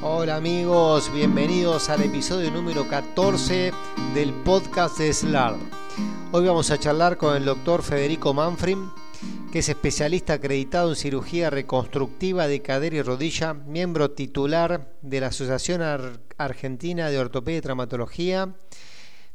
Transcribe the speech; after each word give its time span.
Hola 0.00 0.36
amigos, 0.36 1.12
bienvenidos 1.12 1.88
al 1.88 2.02
episodio 2.02 2.52
número 2.52 2.86
14 2.86 3.72
del 4.14 4.32
podcast 4.32 4.96
de 4.96 5.12
SLAR. 5.12 5.56
Hoy 6.30 6.46
vamos 6.46 6.70
a 6.70 6.78
charlar 6.78 7.16
con 7.16 7.36
el 7.36 7.44
doctor 7.44 7.82
Federico 7.82 8.32
Manfrim, 8.32 8.90
que 9.50 9.58
es 9.58 9.68
especialista 9.68 10.34
acreditado 10.34 10.90
en 10.90 10.94
cirugía 10.94 11.50
reconstructiva 11.50 12.46
de 12.46 12.62
cadera 12.62 12.94
y 12.94 13.02
rodilla, 13.02 13.54
miembro 13.54 14.12
titular 14.12 14.94
de 15.02 15.20
la 15.20 15.26
Asociación 15.26 15.82
Argentina 16.36 17.10
de 17.10 17.18
Ortopedia 17.18 17.58
y 17.58 17.62
Traumatología, 17.62 18.54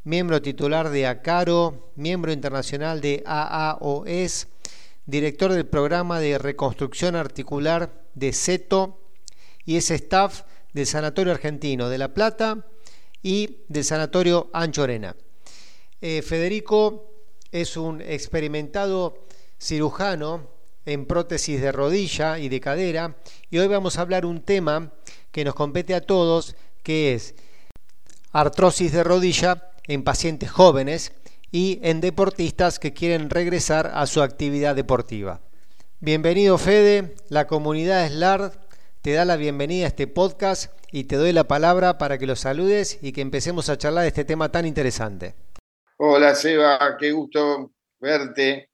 miembro 0.05 0.41
titular 0.41 0.91
de 0.91 1.07
ACARO, 1.07 1.91
miembro 1.97 2.31
internacional 2.31 3.01
de 3.01 3.21
AAOS, 3.25 4.47
director 5.05 5.51
del 5.51 5.65
programa 5.65 6.21
de 6.21 6.37
reconstrucción 6.37 7.17
articular 7.17 8.01
de 8.15 8.31
CETO 8.31 9.01
y 9.65 9.75
es 9.75 9.91
staff 9.91 10.43
del 10.73 10.87
Sanatorio 10.87 11.33
Argentino 11.33 11.89
de 11.89 11.97
La 11.97 12.13
Plata 12.13 12.65
y 13.21 13.59
del 13.69 13.83
Sanatorio 13.83 14.49
Anchorena. 14.53 15.15
Eh, 16.01 16.21
Federico 16.21 17.11
es 17.51 17.77
un 17.77 18.01
experimentado 18.01 19.25
cirujano 19.59 20.49
en 20.85 21.05
prótesis 21.05 21.61
de 21.61 21.71
rodilla 21.71 22.39
y 22.39 22.49
de 22.49 22.59
cadera 22.59 23.15
y 23.49 23.59
hoy 23.59 23.67
vamos 23.67 23.97
a 23.97 24.01
hablar 24.01 24.25
un 24.25 24.41
tema 24.41 24.91
que 25.31 25.45
nos 25.45 25.55
compete 25.55 25.95
a 25.95 26.01
todos 26.01 26.55
que 26.83 27.13
es 27.13 27.35
artrosis 28.31 28.91
de 28.91 29.03
rodilla 29.03 29.71
en 29.87 30.03
pacientes 30.03 30.51
jóvenes 30.51 31.13
y 31.51 31.79
en 31.83 32.01
deportistas 32.01 32.79
que 32.79 32.93
quieren 32.93 33.29
regresar 33.29 33.91
a 33.93 34.07
su 34.07 34.21
actividad 34.21 34.75
deportiva. 34.75 35.39
Bienvenido 35.99 36.57
Fede, 36.57 37.15
la 37.29 37.47
comunidad 37.47 38.09
SLAR 38.09 38.62
te 39.03 39.11
da 39.11 39.25
la 39.25 39.35
bienvenida 39.35 39.83
a 39.83 39.89
este 39.89 40.07
podcast 40.07 40.71
y 40.89 41.03
te 41.03 41.17
doy 41.17 41.33
la 41.33 41.43
palabra 41.43 41.97
para 41.97 42.17
que 42.17 42.25
lo 42.25 42.37
saludes 42.37 42.99
y 43.01 43.11
que 43.11 43.19
empecemos 43.19 43.67
a 43.67 43.77
charlar 43.77 44.03
de 44.03 44.07
este 44.07 44.23
tema 44.23 44.49
tan 44.49 44.65
interesante. 44.65 45.35
Hola 45.97 46.33
Seba, 46.33 46.79
qué 46.97 47.11
gusto 47.11 47.73
verte 47.99 48.69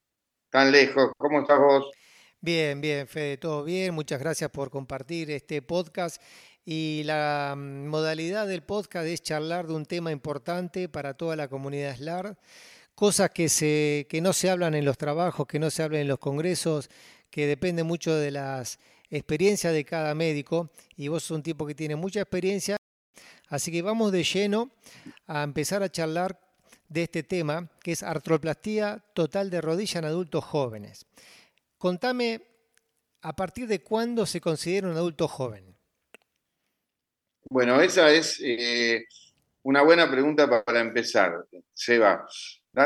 tan 0.48 0.70
lejos. 0.70 1.10
¿Cómo 1.18 1.40
estás 1.40 1.58
vos? 1.58 1.90
Bien, 2.40 2.80
bien, 2.80 3.08
Fede, 3.08 3.38
todo 3.38 3.64
bien. 3.64 3.92
Muchas 3.92 4.20
gracias 4.20 4.50
por 4.50 4.70
compartir 4.70 5.32
este 5.32 5.62
podcast. 5.62 6.22
Y 6.64 7.02
la 7.06 7.56
mm, 7.56 7.88
modalidad 7.88 8.46
del 8.46 8.62
podcast 8.62 9.08
es 9.08 9.24
charlar 9.24 9.66
de 9.66 9.74
un 9.74 9.84
tema 9.84 10.12
importante 10.12 10.88
para 10.88 11.14
toda 11.14 11.34
la 11.34 11.48
comunidad 11.48 11.96
SLAR, 11.96 12.38
cosas 12.94 13.30
que, 13.30 13.48
se, 13.48 14.06
que 14.08 14.20
no 14.20 14.32
se 14.32 14.48
hablan 14.48 14.76
en 14.76 14.84
los 14.84 14.96
trabajos, 14.96 15.48
que 15.48 15.58
no 15.58 15.70
se 15.70 15.82
hablan 15.82 16.02
en 16.02 16.08
los 16.08 16.20
congresos, 16.20 16.88
que 17.30 17.48
depende 17.48 17.82
mucho 17.82 18.14
de 18.14 18.30
las 18.30 18.78
experiencia 19.10 19.72
de 19.72 19.84
cada 19.84 20.14
médico 20.14 20.70
y 20.96 21.08
vos 21.08 21.24
sos 21.24 21.36
un 21.36 21.42
tipo 21.42 21.66
que 21.66 21.74
tiene 21.74 21.96
mucha 21.96 22.20
experiencia. 22.20 22.76
Así 23.48 23.72
que 23.72 23.82
vamos 23.82 24.12
de 24.12 24.22
lleno 24.22 24.70
a 25.26 25.42
empezar 25.42 25.82
a 25.82 25.90
charlar 25.90 26.38
de 26.88 27.04
este 27.04 27.22
tema, 27.22 27.68
que 27.82 27.92
es 27.92 28.02
artroplastía 28.02 29.02
total 29.14 29.50
de 29.50 29.60
rodilla 29.60 29.98
en 29.98 30.04
adultos 30.04 30.44
jóvenes. 30.44 31.06
Contame, 31.78 32.42
¿a 33.22 33.34
partir 33.34 33.66
de 33.66 33.82
cuándo 33.82 34.26
se 34.26 34.40
considera 34.40 34.88
un 34.88 34.96
adulto 34.96 35.28
joven? 35.28 35.76
Bueno, 37.48 37.80
esa 37.80 38.12
es 38.12 38.40
eh, 38.44 39.04
una 39.62 39.82
buena 39.82 40.10
pregunta 40.10 40.62
para 40.64 40.80
empezar, 40.80 41.32
Seba. 41.72 42.26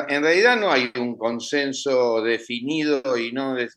En 0.08 0.22
realidad 0.22 0.56
no 0.56 0.70
hay 0.70 0.90
un 0.98 1.18
consenso 1.18 2.22
definido 2.22 3.18
y 3.18 3.32
no, 3.32 3.58
eh, 3.58 3.68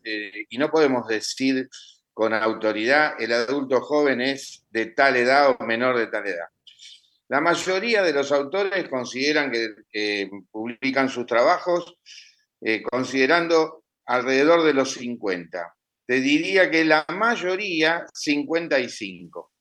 y 0.50 0.58
no 0.58 0.70
podemos 0.70 1.08
decir 1.08 1.70
con 2.18 2.34
autoridad, 2.34 3.14
el 3.20 3.32
adulto 3.32 3.80
joven 3.80 4.22
es 4.22 4.66
de 4.72 4.88
tal 4.88 5.18
edad 5.18 5.52
o 5.52 5.64
menor 5.64 5.96
de 6.00 6.08
tal 6.08 6.26
edad. 6.26 6.48
La 7.28 7.42
mayoría 7.42 8.02
de 8.02 8.12
los 8.12 8.32
autores 8.32 8.90
consideran 8.90 9.52
que, 9.52 10.28
publican 10.50 11.10
sus 11.10 11.28
trabajos 11.28 11.96
eh, 12.60 12.82
considerando 12.82 13.84
alrededor 14.08 14.64
de 14.64 14.74
los 14.74 14.94
50. 14.94 15.76
Te 16.08 16.20
diría 16.20 16.72
que 16.72 16.86
la 16.86 17.06
mayoría 17.08 18.04
55. 18.12 19.52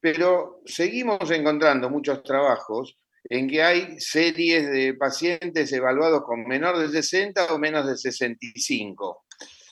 Pero 0.00 0.62
seguimos 0.64 1.30
encontrando 1.30 1.90
muchos 1.90 2.22
trabajos 2.22 2.96
en 3.24 3.48
que 3.48 3.62
hay 3.62 4.00
series 4.00 4.70
de 4.70 4.94
pacientes 4.94 5.70
evaluados 5.74 6.22
con 6.24 6.46
menor 6.46 6.78
de 6.78 6.88
60 6.88 7.52
o 7.52 7.58
menos 7.58 7.86
de 7.86 7.98
65. 7.98 9.26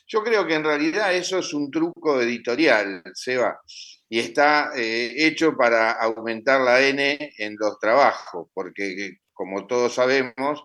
Yo 0.07 0.23
creo 0.23 0.47
que 0.47 0.55
en 0.55 0.65
realidad 0.65 1.15
eso 1.15 1.39
es 1.39 1.53
un 1.53 1.71
truco 1.71 2.21
editorial, 2.21 3.03
Seba, 3.15 3.61
y 4.09 4.21
está 4.21 4.71
eh, 4.77 5.27
hecho 5.27 5.57
para 5.57 5.93
aumentar 5.93 6.61
la 6.61 6.81
N 6.81 7.33
en 7.37 7.57
los 7.59 7.79
trabajos, 7.81 8.49
porque 8.55 9.19
como 9.33 9.67
todos 9.67 9.95
sabemos, 9.95 10.65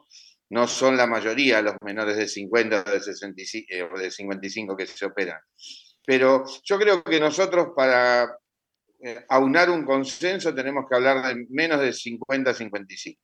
no 0.49 0.67
son 0.67 0.95
la 0.95 1.07
mayoría 1.07 1.61
los 1.61 1.75
menores 1.81 2.17
de 2.17 2.27
50 2.27 2.83
o 2.85 2.91
de, 2.91 2.99
65, 2.99 3.99
eh, 3.99 4.11
55 4.11 4.77
que 4.77 4.85
se 4.85 5.05
operan. 5.05 5.39
Pero 6.05 6.43
yo 6.63 6.77
creo 6.77 7.03
que 7.03 7.19
nosotros 7.19 7.69
para 7.75 8.37
eh, 8.99 9.25
aunar 9.29 9.69
un 9.69 9.85
consenso 9.85 10.53
tenemos 10.53 10.85
que 10.87 10.95
hablar 10.95 11.25
de 11.25 11.47
menos 11.49 11.79
de 11.79 11.89
50-55. 11.89 13.17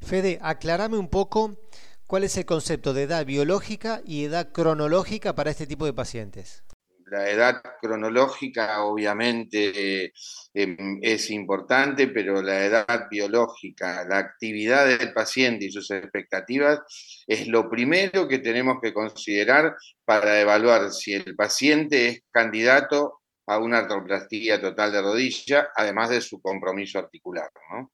Fede, 0.00 0.38
aclarame 0.42 0.98
un 0.98 1.08
poco 1.08 1.65
¿Cuál 2.06 2.22
es 2.22 2.36
el 2.36 2.46
concepto 2.46 2.94
de 2.94 3.02
edad 3.02 3.26
biológica 3.26 4.00
y 4.04 4.24
edad 4.24 4.52
cronológica 4.52 5.34
para 5.34 5.50
este 5.50 5.66
tipo 5.66 5.86
de 5.86 5.92
pacientes? 5.92 6.62
La 7.06 7.28
edad 7.28 7.62
cronológica 7.80 8.84
obviamente 8.84 10.12
em, 10.54 10.98
es 11.02 11.30
importante, 11.30 12.06
pero 12.06 12.42
la 12.42 12.64
edad 12.64 13.08
biológica, 13.10 14.04
la 14.08 14.18
actividad 14.18 14.86
del 14.86 15.12
paciente 15.12 15.64
y 15.64 15.72
sus 15.72 15.90
expectativas 15.90 16.78
es 17.26 17.48
lo 17.48 17.68
primero 17.68 18.28
que 18.28 18.38
tenemos 18.38 18.76
que 18.80 18.92
considerar 18.92 19.74
para 20.04 20.40
evaluar 20.40 20.92
si 20.92 21.12
el 21.12 21.34
paciente 21.34 22.08
es 22.08 22.22
candidato 22.30 23.20
a 23.48 23.58
una 23.58 23.78
artroplastía 23.78 24.60
total 24.60 24.92
de 24.92 25.02
rodilla, 25.02 25.70
además 25.74 26.10
de 26.10 26.20
su 26.20 26.40
compromiso 26.40 27.00
articular. 27.00 27.50
¿no? 27.72 27.90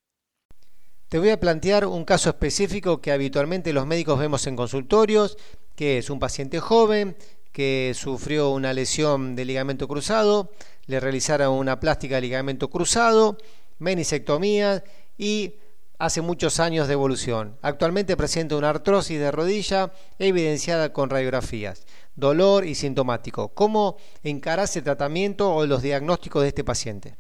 Te 1.12 1.19
voy 1.19 1.28
a 1.28 1.39
plantear 1.39 1.84
un 1.84 2.06
caso 2.06 2.31
específico 2.31 3.03
que 3.03 3.12
habitualmente 3.12 3.75
los 3.75 3.87
médicos 3.87 4.19
vemos 4.19 4.47
en 4.47 4.56
consultorios, 4.56 5.37
que 5.77 5.99
es 5.99 6.09
un 6.09 6.19
paciente 6.19 6.59
joven 6.59 7.17
que 7.53 7.93
sufrió 7.95 8.49
una 8.49 8.73
lesión 8.73 9.37
de 9.37 9.45
ligamento 9.45 9.87
cruzado, 9.89 10.50
le 10.87 11.00
realizaron 11.00 11.53
una 11.53 11.81
plástica 11.81 12.15
de 12.15 12.23
ligamento 12.23 12.71
cruzado, 12.71 13.37
menisectomía 13.78 14.84
y 15.19 15.56
hace 15.99 16.23
muchos 16.23 16.59
años 16.61 16.89
de 16.89 16.95
evolución. 16.95 17.59
Actualmente 17.61 18.17
presenta 18.17 18.56
una 18.56 18.71
artrosis 18.71 19.19
de 19.19 19.31
rodilla 19.31 19.93
evidenciada 20.19 20.94
con 20.94 21.11
radiografías, 21.11 21.84
dolor 22.17 22.65
y 22.65 22.75
sintomático. 22.75 23.49
¿Cómo 23.49 23.99
encarás 24.23 24.75
el 24.79 24.84
tratamiento 24.84 25.55
o 25.55 25.67
los 25.67 25.83
diagnósticos 25.83 26.41
de 26.41 26.49
este 26.49 26.65
paciente? 26.65 27.17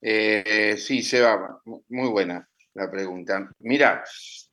Eh, 0.00 0.76
sí, 0.78 1.02
Seba, 1.02 1.60
muy 1.88 2.08
buena 2.08 2.48
la 2.76 2.90
pregunta. 2.90 3.50
Mira, 3.60 4.04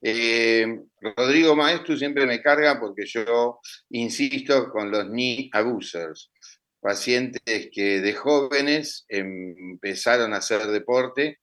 eh, 0.01 0.65
Rodrigo 1.01 1.55
Maestro 1.55 1.97
siempre 1.97 2.25
me 2.25 2.41
carga 2.41 2.79
porque 2.79 3.05
yo 3.05 3.59
insisto 3.89 4.69
con 4.71 4.89
los 4.89 5.09
knee 5.09 5.49
abusers, 5.51 6.31
pacientes 6.79 7.69
que 7.71 8.01
de 8.01 8.13
jóvenes 8.13 9.05
empezaron 9.09 10.33
a 10.33 10.37
hacer 10.37 10.65
deporte, 10.67 11.39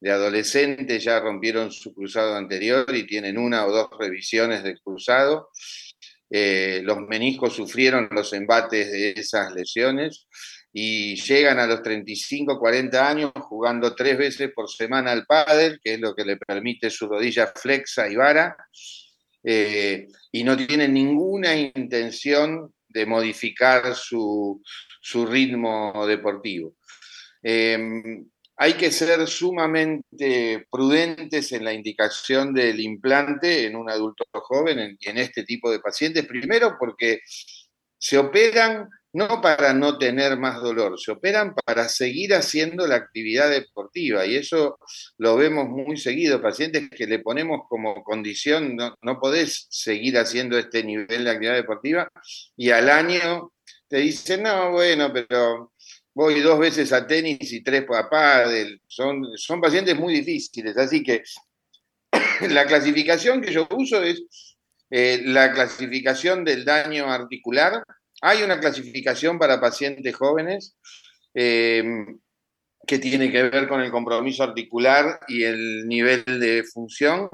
de 0.00 0.10
adolescentes 0.10 1.04
ya 1.04 1.20
rompieron 1.20 1.70
su 1.70 1.92
cruzado 1.92 2.36
anterior 2.36 2.86
y 2.94 3.06
tienen 3.06 3.36
una 3.36 3.66
o 3.66 3.72
dos 3.72 3.88
revisiones 3.98 4.62
del 4.62 4.80
cruzado. 4.80 5.50
Eh, 6.30 6.80
los 6.84 6.98
meniscos 7.00 7.54
sufrieron 7.54 8.08
los 8.12 8.32
embates 8.32 8.90
de 8.90 9.10
esas 9.10 9.52
lesiones 9.52 10.28
y 10.72 11.16
llegan 11.16 11.58
a 11.58 11.66
los 11.66 11.82
35, 11.82 12.58
40 12.58 13.08
años 13.08 13.32
jugando 13.34 13.94
tres 13.94 14.16
veces 14.16 14.52
por 14.54 14.70
semana 14.70 15.10
al 15.10 15.26
pádel, 15.26 15.80
que 15.82 15.94
es 15.94 16.00
lo 16.00 16.14
que 16.14 16.24
le 16.24 16.36
permite 16.36 16.90
su 16.90 17.08
rodilla 17.08 17.48
flexa 17.48 18.08
y 18.08 18.14
vara, 18.14 18.56
eh, 19.42 20.06
y 20.30 20.44
no 20.44 20.56
tienen 20.56 20.94
ninguna 20.94 21.56
intención 21.56 22.72
de 22.88 23.06
modificar 23.06 23.94
su, 23.94 24.62
ritmo 25.28 26.06
deportivo. 26.06 26.76
Em, 27.42 28.28
hay 28.56 28.74
que 28.74 28.92
ser 28.92 29.26
sumamente 29.26 30.66
prudentes 30.70 31.50
en 31.52 31.64
la 31.64 31.72
indicación 31.72 32.52
del 32.52 32.78
implante 32.78 33.66
en 33.66 33.74
un 33.74 33.90
adulto 33.90 34.24
joven, 34.32 34.78
en, 34.78 34.98
en 35.00 35.18
este 35.18 35.44
tipo 35.44 35.70
de 35.70 35.80
pacientes, 35.80 36.26
primero 36.26 36.76
porque 36.78 37.20
se 37.98 38.18
operan 38.18 38.88
no 39.12 39.40
para 39.40 39.72
no 39.74 39.98
tener 39.98 40.38
más 40.38 40.60
dolor, 40.62 40.98
se 41.00 41.12
operan 41.12 41.54
para 41.54 41.88
seguir 41.88 42.34
haciendo 42.34 42.86
la 42.86 42.96
actividad 42.96 43.50
deportiva 43.50 44.24
y 44.26 44.36
eso 44.36 44.78
lo 45.18 45.36
vemos 45.36 45.68
muy 45.68 45.96
seguido, 45.96 46.40
pacientes 46.40 46.88
que 46.90 47.06
le 47.06 47.18
ponemos 47.18 47.62
como 47.68 48.02
condición, 48.04 48.76
no, 48.76 48.94
no 49.02 49.18
podés 49.18 49.66
seguir 49.70 50.18
haciendo 50.18 50.58
este 50.58 50.84
nivel 50.84 51.24
de 51.24 51.30
actividad 51.30 51.54
deportiva 51.54 52.08
y 52.56 52.70
al 52.70 52.88
año 52.88 53.52
te 53.90 53.98
dicen, 53.98 54.44
no, 54.44 54.70
bueno, 54.70 55.12
pero 55.12 55.72
voy 56.14 56.40
dos 56.40 56.58
veces 56.58 56.92
a 56.92 57.06
tenis 57.06 57.52
y 57.52 57.62
tres 57.62 57.84
a 57.92 58.08
pádel. 58.08 58.80
Son, 58.86 59.22
son 59.36 59.60
pacientes 59.60 59.96
muy 59.96 60.14
difíciles, 60.14 60.76
así 60.76 61.02
que 61.02 61.22
la 62.48 62.66
clasificación 62.66 63.40
que 63.40 63.52
yo 63.52 63.66
uso 63.70 64.02
es 64.02 64.22
eh, 64.90 65.22
la 65.24 65.52
clasificación 65.52 66.44
del 66.44 66.64
daño 66.64 67.06
articular. 67.06 67.82
Hay 68.20 68.42
una 68.42 68.60
clasificación 68.60 69.38
para 69.38 69.60
pacientes 69.60 70.14
jóvenes 70.14 70.76
eh, 71.34 71.82
que 72.86 72.98
tiene 72.98 73.30
que 73.30 73.44
ver 73.44 73.68
con 73.68 73.80
el 73.80 73.90
compromiso 73.90 74.42
articular 74.42 75.20
y 75.28 75.44
el 75.44 75.86
nivel 75.86 76.24
de 76.26 76.64
función. 76.64 77.28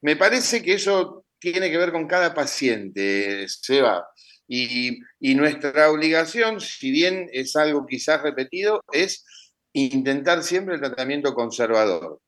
Me 0.00 0.16
parece 0.16 0.62
que 0.62 0.74
eso 0.74 1.24
tiene 1.38 1.70
que 1.70 1.78
ver 1.78 1.92
con 1.92 2.06
cada 2.06 2.34
paciente, 2.34 3.46
Seba. 3.48 4.06
Y, 4.46 5.00
y 5.18 5.34
nuestra 5.34 5.90
obligación, 5.90 6.60
si 6.60 6.90
bien 6.90 7.28
es 7.32 7.56
algo 7.56 7.86
quizás 7.86 8.22
repetido, 8.22 8.82
es 8.92 9.24
intentar 9.72 10.42
siempre 10.42 10.74
el 10.74 10.80
tratamiento 10.80 11.34
conservador. 11.34 12.20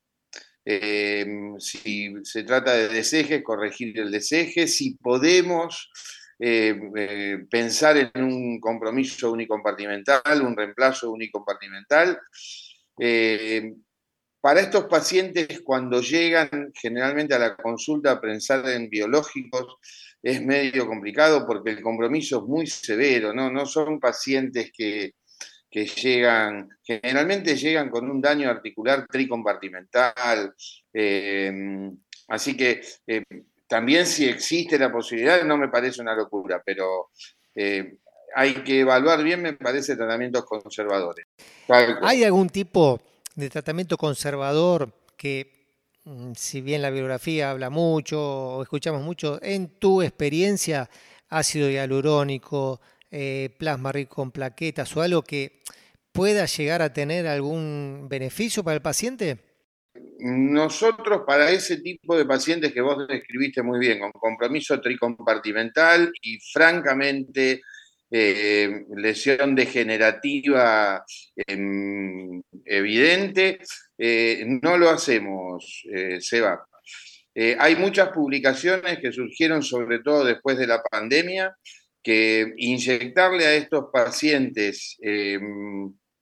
Eh, 0.65 1.25
si 1.59 2.11
se 2.23 2.43
trata 2.43 2.73
de 2.73 2.87
deseje, 2.87 3.43
corregir 3.43 3.99
el 3.99 4.11
deseje, 4.11 4.67
si 4.67 4.95
podemos 4.95 5.91
eh, 6.39 6.79
eh, 6.97 7.45
pensar 7.49 7.97
en 7.97 8.23
un 8.23 8.59
compromiso 8.59 9.31
unicompartimental, 9.31 10.41
un 10.41 10.55
reemplazo 10.55 11.11
unicompartimental. 11.11 12.19
para 14.41 14.59
estos 14.61 14.85
pacientes, 14.85 15.61
cuando 15.61 16.01
llegan 16.01 16.71
generalmente 16.75 17.33
a 17.33 17.39
la 17.39 17.55
consulta 17.55 18.21
pensar 18.21 18.67
en 18.69 18.89
biológicos, 18.89 19.77
es 20.21 20.43
medio 20.43 20.87
complicado 20.87 21.45
porque 21.45 21.71
el 21.71 21.81
compromiso 21.81 22.39
es 22.39 22.43
muy 22.43 22.67
severo, 22.67 23.33
¿no? 23.33 23.51
No 23.51 23.65
son 23.65 23.99
pacientes 23.99 24.71
que, 24.71 25.13
que 25.75 25.85
llegan, 25.87 26.69
generalmente 26.81 27.57
llegan 27.57 27.89
con 27.89 28.09
un 28.09 28.21
daño 28.21 28.49
articular 28.49 29.07
tricompartimental. 29.07 30.55
Eh, 30.93 31.91
así 32.29 32.55
que 32.55 32.81
eh, 33.05 33.23
también 33.67 34.05
si 34.05 34.25
existe 34.25 34.77
la 34.77 34.91
posibilidad, 34.91 35.43
no 35.43 35.57
me 35.57 35.69
parece 35.69 36.01
una 36.01 36.15
locura, 36.15 36.61
pero 36.65 37.09
eh, 37.55 37.97
hay 38.35 38.53
que 38.63 38.81
evaluar 38.81 39.23
bien, 39.23 39.41
me 39.41 39.53
parece, 39.53 39.95
tratamientos 39.95 40.45
conservadores. 40.45 41.25
¿Hay 42.01 42.23
algún 42.23 42.49
tipo 42.49 42.99
de 43.35 43.49
tratamiento 43.49 43.97
conservador 43.97 44.91
que, 45.17 45.67
mm, 46.03 46.33
si 46.35 46.61
bien 46.61 46.81
la 46.81 46.89
bibliografía 46.89 47.51
habla 47.51 47.69
mucho 47.69 48.19
o 48.21 48.61
escuchamos 48.61 49.01
mucho, 49.01 49.39
en 49.41 49.79
tu 49.79 50.01
experiencia, 50.01 50.89
ácido 51.29 51.69
hialurónico, 51.69 52.81
eh, 53.09 53.55
plasma 53.57 53.91
rico 53.91 54.21
en 54.21 54.31
plaquetas 54.31 54.95
o 54.95 55.01
algo 55.01 55.21
que 55.21 55.61
pueda 56.11 56.45
llegar 56.45 56.81
a 56.81 56.93
tener 56.93 57.27
algún 57.27 58.07
beneficio 58.09 58.63
para 58.63 58.75
el 58.75 58.81
paciente? 58.81 59.54
Nosotros 60.19 61.21
para 61.25 61.51
ese 61.51 61.77
tipo 61.81 62.17
de 62.17 62.25
pacientes 62.25 62.73
que 62.73 62.81
vos 62.81 63.07
describiste 63.07 63.61
muy 63.63 63.79
bien, 63.79 63.99
con 63.99 64.11
compromiso 64.11 64.81
tricompartimental 64.81 66.11
y 66.21 66.39
francamente 66.39 67.61
eh, 68.11 68.85
lesión 68.95 69.55
degenerativa 69.55 71.03
em, 71.35 72.41
evidente, 72.65 73.59
eh, 73.97 74.43
no 74.61 74.77
lo 74.77 74.89
hacemos, 74.89 75.83
Seba. 76.19 76.65
hay 77.35 77.75
muchas 77.75 78.09
publicaciones 78.09 78.99
que 78.99 79.11
surgieron 79.11 79.61
sobre 79.63 79.99
todo 79.99 80.23
después 80.23 80.57
de 80.57 80.67
la 80.67 80.81
pandemia 80.83 81.55
que 82.05 82.53
inyectarle 82.57 83.47
a 83.47 83.55
estos 83.55 83.85
pacientes 83.91 84.95
eh, 85.01 85.39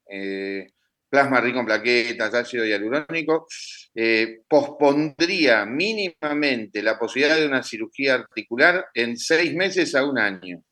eh, 0.10 0.70
plasma 1.14 1.40
rico 1.40 1.60
en 1.60 1.68
plaquetas, 1.68 2.34
ácido 2.34 2.66
hialurónico, 2.66 3.46
eh, 3.94 4.40
pospondría 4.50 5.64
mínimamente 5.64 6.82
la 6.82 6.98
posibilidad 6.98 7.38
de 7.38 7.46
una 7.46 7.62
cirugía 7.62 8.16
articular 8.16 8.88
en 8.96 9.16
seis 9.16 9.54
meses 9.54 9.94
a 9.94 10.04
un 10.04 10.18
año. 10.18 10.64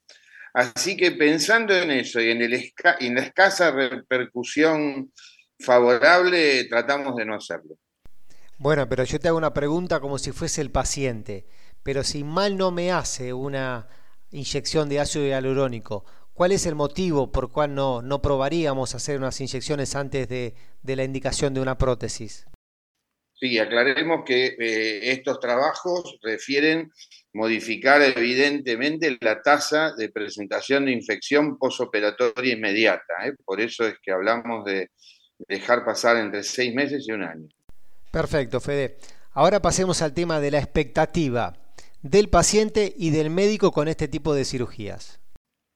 Así 0.56 0.98
que 0.98 1.12
pensando 1.12 1.76
en 1.76 1.92
eso 1.92 2.20
y 2.20 2.32
en, 2.32 2.42
en 2.42 3.16
la 3.16 3.22
escasa 3.22 3.70
repercusión 3.70 5.14
favorable, 5.60 6.66
tratamos 6.66 7.16
de 7.18 7.26
no 7.26 7.36
hacerlo. 7.36 7.76
Bueno, 8.58 8.90
pero 8.90 9.04
yo 9.04 9.20
te 9.20 9.28
hago 9.28 9.38
una 9.38 9.54
pregunta 9.54 10.00
como 10.00 10.18
si 10.18 10.32
fuese 10.32 10.62
el 10.62 10.72
paciente. 10.72 11.46
Pero 11.84 12.04
si 12.04 12.24
mal 12.24 12.58
no 12.58 12.72
me 12.72 12.92
hace 12.92 13.32
una 13.32 13.88
inyección 14.32 14.90
de 14.90 15.02
ácido 15.02 15.28
hialurónico. 15.28 16.04
¿Cuál 16.42 16.54
es 16.54 16.66
el 16.66 16.74
motivo 16.74 17.32
por 17.32 17.52
cual 17.52 17.76
no, 17.76 18.02
no 18.02 18.20
probaríamos 18.24 18.96
hacer 18.96 19.20
unas 19.20 19.40
inyecciones 19.40 19.96
antes 19.96 20.28
de, 20.28 20.56
la 20.82 21.04
indicación 21.04 21.54
de 21.54 21.62
una 21.62 21.78
prótesis? 21.78 22.48
Sí, 23.36 23.60
aclaremos 23.60 24.24
que 24.26 24.56
eh, 24.60 25.12
estos 25.12 25.40
trabajos 25.40 26.18
refieren 26.24 26.92
modificar 27.32 28.02
evidentemente 28.02 29.20
la 29.22 29.44
tasa 29.44 29.94
de 29.96 30.10
presentación 30.10 30.86
de 30.86 30.94
infección 30.94 31.60
posoperatoria 31.60 32.54
inmediata. 32.54 33.28
¿eh? 33.28 33.34
Por 33.46 33.62
eso 33.62 33.86
es 33.86 34.00
que 34.02 34.12
hablamos 34.12 34.66
de 34.66 34.90
dejar 35.48 35.86
pasar 35.86 36.18
entre 36.18 36.42
seis 36.42 36.74
meses 36.74 37.08
y 37.08 37.12
un 37.12 37.22
año. 37.22 37.50
Perfecto, 38.10 38.60
Fede. 38.60 38.98
Ahora 39.34 39.62
pasemos 39.62 40.02
al 40.02 40.16
tema 40.16 40.40
de 40.40 40.50
la 40.50 40.58
expectativa 40.58 41.56
del 42.02 42.30
paciente 42.30 42.96
y 42.98 43.12
del 43.12 43.30
médico 43.30 43.72
con 43.72 43.88
este 43.88 44.08
tipo 44.08 44.34
de 44.34 44.44
cirugías. 44.44 45.21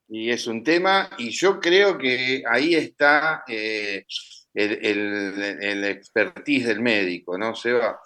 Y 0.08 0.30
es 0.30 0.48
un 0.48 0.64
tema, 0.64 1.10
y 1.18 1.30
yo 1.30 1.60
creo 1.60 1.98
que 1.98 2.44
ahí 2.48 2.76
está 2.76 3.44
eh, 3.48 4.06
el, 4.54 5.84
expertise 5.86 6.68
del 6.68 6.82
médico, 6.82 7.38
¿no, 7.38 7.56
Seba? 7.56 8.00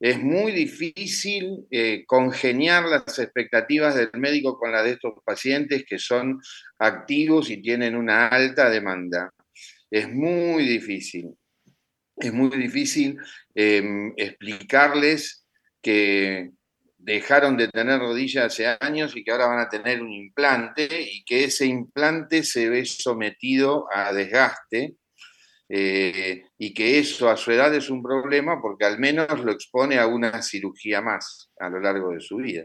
Es 0.00 0.20
muy 0.20 0.50
difícil 0.52 1.66
eh, 1.70 2.04
congeniar 2.06 2.84
las 2.84 3.18
expectativas 3.18 3.94
del 3.94 4.10
médico 4.14 4.58
con 4.58 4.72
las 4.72 4.84
de 4.84 4.92
estos 4.92 5.12
pacientes 5.24 5.84
que 5.88 5.98
son 5.98 6.40
activos 6.78 7.50
y 7.50 7.62
tienen 7.62 7.94
una 7.94 8.26
alta 8.26 8.68
demanda. 8.68 9.30
Es 9.90 10.10
muy 10.10 10.64
difícil. 10.64 11.36
Es 12.16 12.32
muy 12.32 12.50
difícil 12.56 13.16
em, 13.54 14.12
explicarles 14.16 15.46
que, 15.80 16.50
dejaron 17.02 17.56
de 17.56 17.68
tener 17.68 17.98
rodillas 17.98 18.46
hace 18.46 18.76
años 18.80 19.16
y 19.16 19.24
que 19.24 19.32
ahora 19.32 19.48
van 19.48 19.58
a 19.58 19.68
tener 19.68 20.00
un 20.00 20.12
implante 20.12 20.88
y 21.02 21.24
que 21.24 21.44
ese 21.44 21.66
implante 21.66 22.44
se 22.44 22.68
ve 22.68 22.84
sometido 22.84 23.86
a 23.92 24.12
desgaste 24.12 24.94
eh, 25.68 26.42
y 26.58 26.72
que 26.72 26.98
eso 27.00 27.28
a 27.28 27.36
su 27.36 27.50
edad 27.50 27.74
es 27.74 27.90
un 27.90 28.02
problema 28.02 28.60
porque 28.62 28.84
al 28.84 29.00
menos 29.00 29.40
lo 29.44 29.50
expone 29.50 29.98
a 29.98 30.06
una 30.06 30.42
cirugía 30.42 31.00
más 31.00 31.50
a 31.58 31.68
lo 31.68 31.80
largo 31.80 32.10
de 32.10 32.20
su 32.20 32.36
vida. 32.36 32.64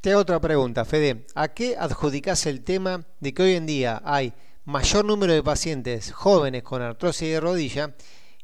Te 0.00 0.14
otra 0.14 0.40
pregunta, 0.40 0.84
Fede. 0.84 1.26
¿A 1.34 1.48
qué 1.48 1.76
adjudicas 1.78 2.46
el 2.46 2.64
tema 2.64 3.06
de 3.20 3.34
que 3.34 3.42
hoy 3.42 3.54
en 3.54 3.66
día 3.66 4.02
hay 4.04 4.32
mayor 4.64 5.04
número 5.04 5.32
de 5.32 5.42
pacientes 5.42 6.10
jóvenes 6.12 6.64
con 6.64 6.82
artrosis 6.82 7.28
de 7.28 7.40
rodilla 7.40 7.94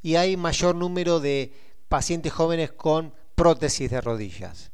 y 0.02 0.14
hay 0.16 0.36
mayor 0.36 0.76
número 0.76 1.18
de 1.18 1.52
pacientes 1.88 2.32
jóvenes 2.32 2.70
con 2.72 3.12
prótesis 3.34 3.90
de 3.90 4.00
rodillas? 4.00 4.73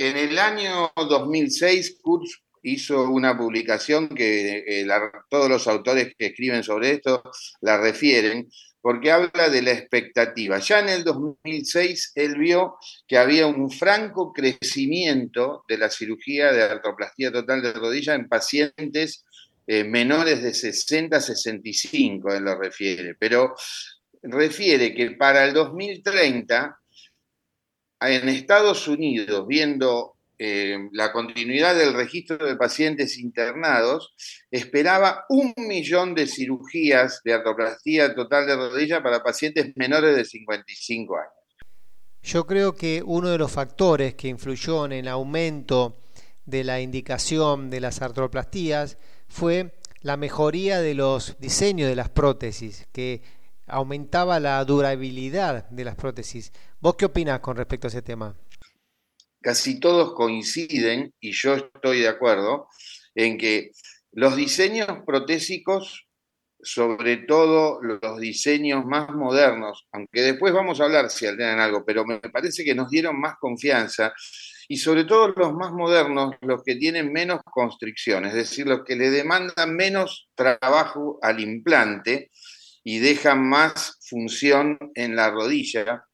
En 0.00 0.16
el 0.16 0.38
año 0.38 0.92
2006, 0.94 1.98
Kurz 2.00 2.40
hizo 2.62 3.10
una 3.10 3.36
publicación 3.36 4.08
que 4.08 4.62
eh, 4.64 4.86
todos 5.28 5.50
los 5.50 5.66
autores 5.66 6.14
que 6.16 6.26
escriben 6.26 6.62
sobre 6.62 6.92
esto 6.92 7.20
la 7.62 7.78
refieren, 7.78 8.48
porque 8.80 9.10
habla 9.10 9.48
de 9.48 9.60
la 9.60 9.72
expectativa. 9.72 10.60
Ya 10.60 10.78
en 10.78 10.88
el 10.90 11.02
2006 11.02 12.12
él 12.14 12.38
vio 12.38 12.76
que 13.08 13.18
había 13.18 13.48
un 13.48 13.72
franco 13.72 14.32
crecimiento 14.32 15.64
de 15.68 15.78
la 15.78 15.90
cirugía 15.90 16.52
de 16.52 16.62
artroplastía 16.62 17.32
total 17.32 17.60
de 17.60 17.72
rodilla 17.72 18.14
en 18.14 18.28
pacientes 18.28 19.24
eh, 19.66 19.82
menores 19.82 20.44
de 20.44 20.54
60 20.54 21.16
a 21.16 21.20
65, 21.20 22.32
él 22.34 22.44
lo 22.44 22.56
refiere, 22.56 23.16
pero 23.18 23.56
refiere 24.22 24.94
que 24.94 25.10
para 25.10 25.44
el 25.44 25.54
2030 25.54 26.78
en 28.00 28.28
Estados 28.28 28.86
Unidos, 28.88 29.46
viendo 29.46 30.16
eh, 30.38 30.88
la 30.92 31.10
continuidad 31.10 31.76
del 31.76 31.94
registro 31.94 32.46
de 32.46 32.56
pacientes 32.56 33.18
internados, 33.18 34.14
esperaba 34.50 35.24
un 35.28 35.52
millón 35.56 36.14
de 36.14 36.28
cirugías 36.28 37.20
de 37.24 37.34
artroplastía 37.34 38.14
total 38.14 38.46
de 38.46 38.54
rodilla 38.54 39.02
para 39.02 39.22
pacientes 39.22 39.72
menores 39.76 40.14
de 40.14 40.24
55 40.24 41.16
años. 41.16 41.32
Yo 42.22 42.46
creo 42.46 42.74
que 42.74 43.02
uno 43.04 43.30
de 43.30 43.38
los 43.38 43.50
factores 43.50 44.14
que 44.14 44.28
influyó 44.28 44.84
en 44.84 44.92
el 44.92 45.08
aumento 45.08 45.98
de 46.46 46.62
la 46.62 46.80
indicación 46.80 47.68
de 47.68 47.80
las 47.80 48.00
artroplastías 48.00 48.96
fue 49.28 49.74
la 50.02 50.16
mejoría 50.16 50.80
de 50.80 50.94
los 50.94 51.36
diseños 51.40 51.88
de 51.88 51.96
las 51.96 52.10
prótesis, 52.10 52.86
que 52.92 53.22
aumentaba 53.66 54.40
la 54.40 54.64
durabilidad 54.64 55.68
de 55.70 55.84
las 55.84 55.96
prótesis. 55.96 56.52
¿Vos 56.80 56.94
qué 56.96 57.06
opinás 57.06 57.40
con 57.40 57.56
respecto 57.56 57.86
a 57.86 57.90
ese 57.90 58.02
tema? 58.02 58.36
Casi 59.40 59.80
todos 59.80 60.14
coinciden, 60.14 61.12
y 61.20 61.32
yo 61.32 61.54
estoy 61.54 62.00
de 62.00 62.08
acuerdo, 62.08 62.68
en 63.14 63.36
que 63.36 63.72
los 64.12 64.36
diseños 64.36 64.88
protésicos 65.04 66.08
sobre 66.60 67.18
todo 67.18 67.80
los 67.82 68.18
diseños 68.18 68.84
más 68.84 69.10
modernos, 69.10 69.86
aunque 69.92 70.22
después 70.22 70.52
vamos 70.52 70.80
a 70.80 70.84
hablar 70.84 71.08
si 71.10 71.26
alternan 71.26 71.60
algo, 71.60 71.84
pero 71.84 72.04
me 72.04 72.18
parece 72.18 72.64
que 72.64 72.74
nos 72.74 72.90
dieron 72.90 73.20
más 73.20 73.36
confianza 73.38 74.12
y 74.66 74.76
sobre 74.76 75.04
todo 75.04 75.28
los 75.28 75.52
más 75.54 75.72
modernos, 75.72 76.34
los 76.40 76.62
que 76.64 76.74
tienen 76.74 77.12
menos 77.12 77.40
constricciones, 77.44 78.32
es 78.32 78.50
decir, 78.50 78.66
los 78.66 78.84
que 78.84 78.96
le 78.96 79.10
demandan 79.10 79.74
menos 79.74 80.28
trabajo 80.34 81.18
al 81.22 81.40
implante 81.40 82.30
y 82.82 82.98
dejan 82.98 83.48
más 83.48 83.98
función 84.08 84.78
en 84.94 85.14
la 85.14 85.30
rodilla. 85.30 86.04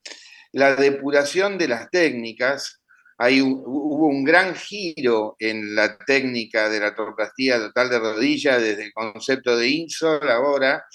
La 0.55 0.77
depuración 0.77 1.59
de 1.59 1.67
las 1.67 1.91
técnicas, 1.91 2.81
hay 3.19 3.43
hubo 3.43 4.07
un 4.07 4.23
gran 4.23 4.55
giro 4.55 5.35
en 5.41 5.75
la 5.75 5.99
técnica 5.99 6.69
de 6.69 6.79
la 6.79 6.87
artroplastía 6.89 7.59
total 7.59 7.91
de 7.91 7.99
rodilla 7.99 8.61
desde 8.61 8.85
el 8.85 8.93
concepto 8.93 9.57
de 9.57 9.69
Insol 9.69 10.31
ahora, 10.31 10.87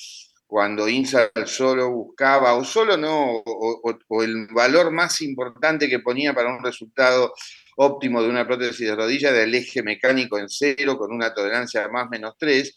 cuando 0.48 0.88
Insol 0.88 1.30
solo 1.46 1.92
buscaba, 1.92 2.54
o 2.54 2.64
solo 2.64 2.96
no, 2.96 3.44
o, 3.46 4.24
el 4.24 4.48
valor 4.48 4.92
más 4.92 5.22
importante 5.22 5.90
que 5.90 6.00
ponía 6.00 6.34
para 6.34 6.56
un 6.56 6.64
resultado 6.64 7.34
óptimo 7.76 8.24
de 8.24 8.30
una 8.30 8.48
prótesis 8.48 8.88
de 8.88 8.96
rodilla 8.96 9.34
del 9.34 9.54
eje 9.54 9.84
mecánico 9.84 10.40
en 10.40 10.48
cero 10.48 10.98
con 10.98 11.12
una 11.12 11.34
tolerancia 11.34 11.86
más 11.90 12.10
menos 12.10 12.36
3. 12.38 12.74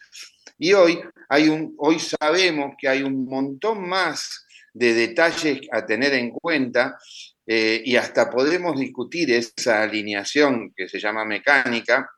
Y 0.58 0.72
hoy, 0.72 1.00
hay 1.28 1.48
un, 1.48 1.76
hoy 1.78 2.00
sabemos 2.00 2.74
que 2.76 2.88
hay 2.88 3.04
un 3.04 3.24
montón 3.24 3.88
más 3.88 4.46
de 4.72 4.94
detalles 4.94 5.60
a 5.70 5.84
tener 5.84 6.14
en 6.14 6.30
cuenta 6.30 6.98
eh, 7.46 7.82
y 7.84 7.96
hasta 7.96 8.30
podemos 8.30 8.78
discutir 8.78 9.30
esa 9.32 9.82
alineación 9.82 10.72
que 10.74 10.88
se 10.88 10.98
llama 10.98 11.24
mecánica 11.24 12.08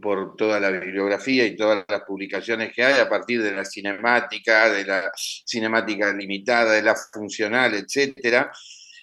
por 0.00 0.36
toda 0.36 0.60
la 0.60 0.70
bibliografía 0.70 1.44
y 1.46 1.56
todas 1.56 1.84
las 1.88 2.02
publicaciones 2.02 2.72
que 2.74 2.84
hay 2.84 3.00
a 3.00 3.08
partir 3.08 3.42
de 3.42 3.52
la 3.52 3.64
cinemática, 3.64 4.70
de 4.70 4.84
la 4.84 5.10
cinemática 5.14 6.12
limitada, 6.12 6.72
de 6.72 6.82
la 6.82 6.94
funcional, 7.12 7.74
etcétera. 7.74 8.52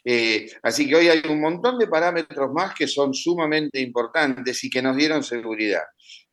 Eh, 0.03 0.49
así 0.63 0.87
que 0.87 0.95
hoy 0.95 1.09
hay 1.09 1.21
un 1.27 1.41
montón 1.41 1.77
de 1.77 1.87
parámetros 1.87 2.49
más 2.53 2.73
que 2.73 2.87
son 2.87 3.13
sumamente 3.13 3.81
importantes 3.81 4.63
y 4.63 4.69
que 4.69 4.81
nos 4.81 4.95
dieron 4.95 5.23
seguridad. 5.23 5.83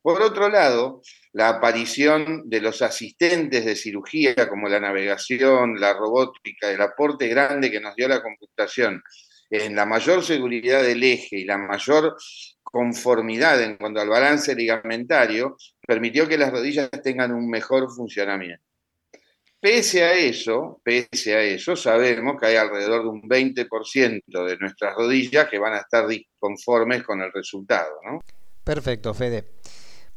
Por 0.01 0.21
otro 0.21 0.47
lado, 0.49 1.01
la 1.35 1.49
aparición 1.49 2.43
de 2.45 2.61
los 2.61 2.81
asistentes 2.81 3.65
de 3.65 3.75
cirugía, 3.75 4.47
como 4.47 4.69
la 4.69 4.79
navegación, 4.79 5.77
la 5.81 5.91
robótica, 5.91 6.71
el 6.71 6.79
aporte 6.79 7.27
grande 7.27 7.69
que 7.69 7.81
nos 7.81 7.93
dio 7.93 8.07
la 8.07 8.23
computación 8.23 9.03
en 9.49 9.75
la 9.75 9.85
mayor 9.85 10.23
seguridad 10.23 10.81
del 10.81 11.03
eje 11.03 11.39
y 11.39 11.43
la 11.43 11.57
mayor 11.57 12.15
conformidad 12.63 13.61
en 13.61 13.75
cuanto 13.75 13.99
al 13.99 14.07
balance 14.07 14.55
ligamentario, 14.55 15.57
permitió 15.85 16.25
que 16.25 16.37
las 16.37 16.51
rodillas 16.51 16.89
tengan 17.03 17.33
un 17.33 17.49
mejor 17.49 17.91
funcionamiento. 17.93 18.63
Pese 19.59 20.05
a 20.05 20.13
eso, 20.13 20.79
pese 20.85 21.35
a 21.35 21.41
eso, 21.41 21.75
sabemos 21.75 22.39
que 22.39 22.47
hay 22.47 22.55
alrededor 22.55 23.03
de 23.03 23.09
un 23.09 23.21
20% 23.23 24.45
de 24.45 24.57
nuestras 24.57 24.95
rodillas 24.95 25.49
que 25.49 25.59
van 25.59 25.73
a 25.73 25.79
estar 25.79 26.07
disconformes 26.07 27.03
con 27.03 27.21
el 27.21 27.31
resultado. 27.33 27.91
Perfecto, 28.63 29.13
Fede. 29.13 29.43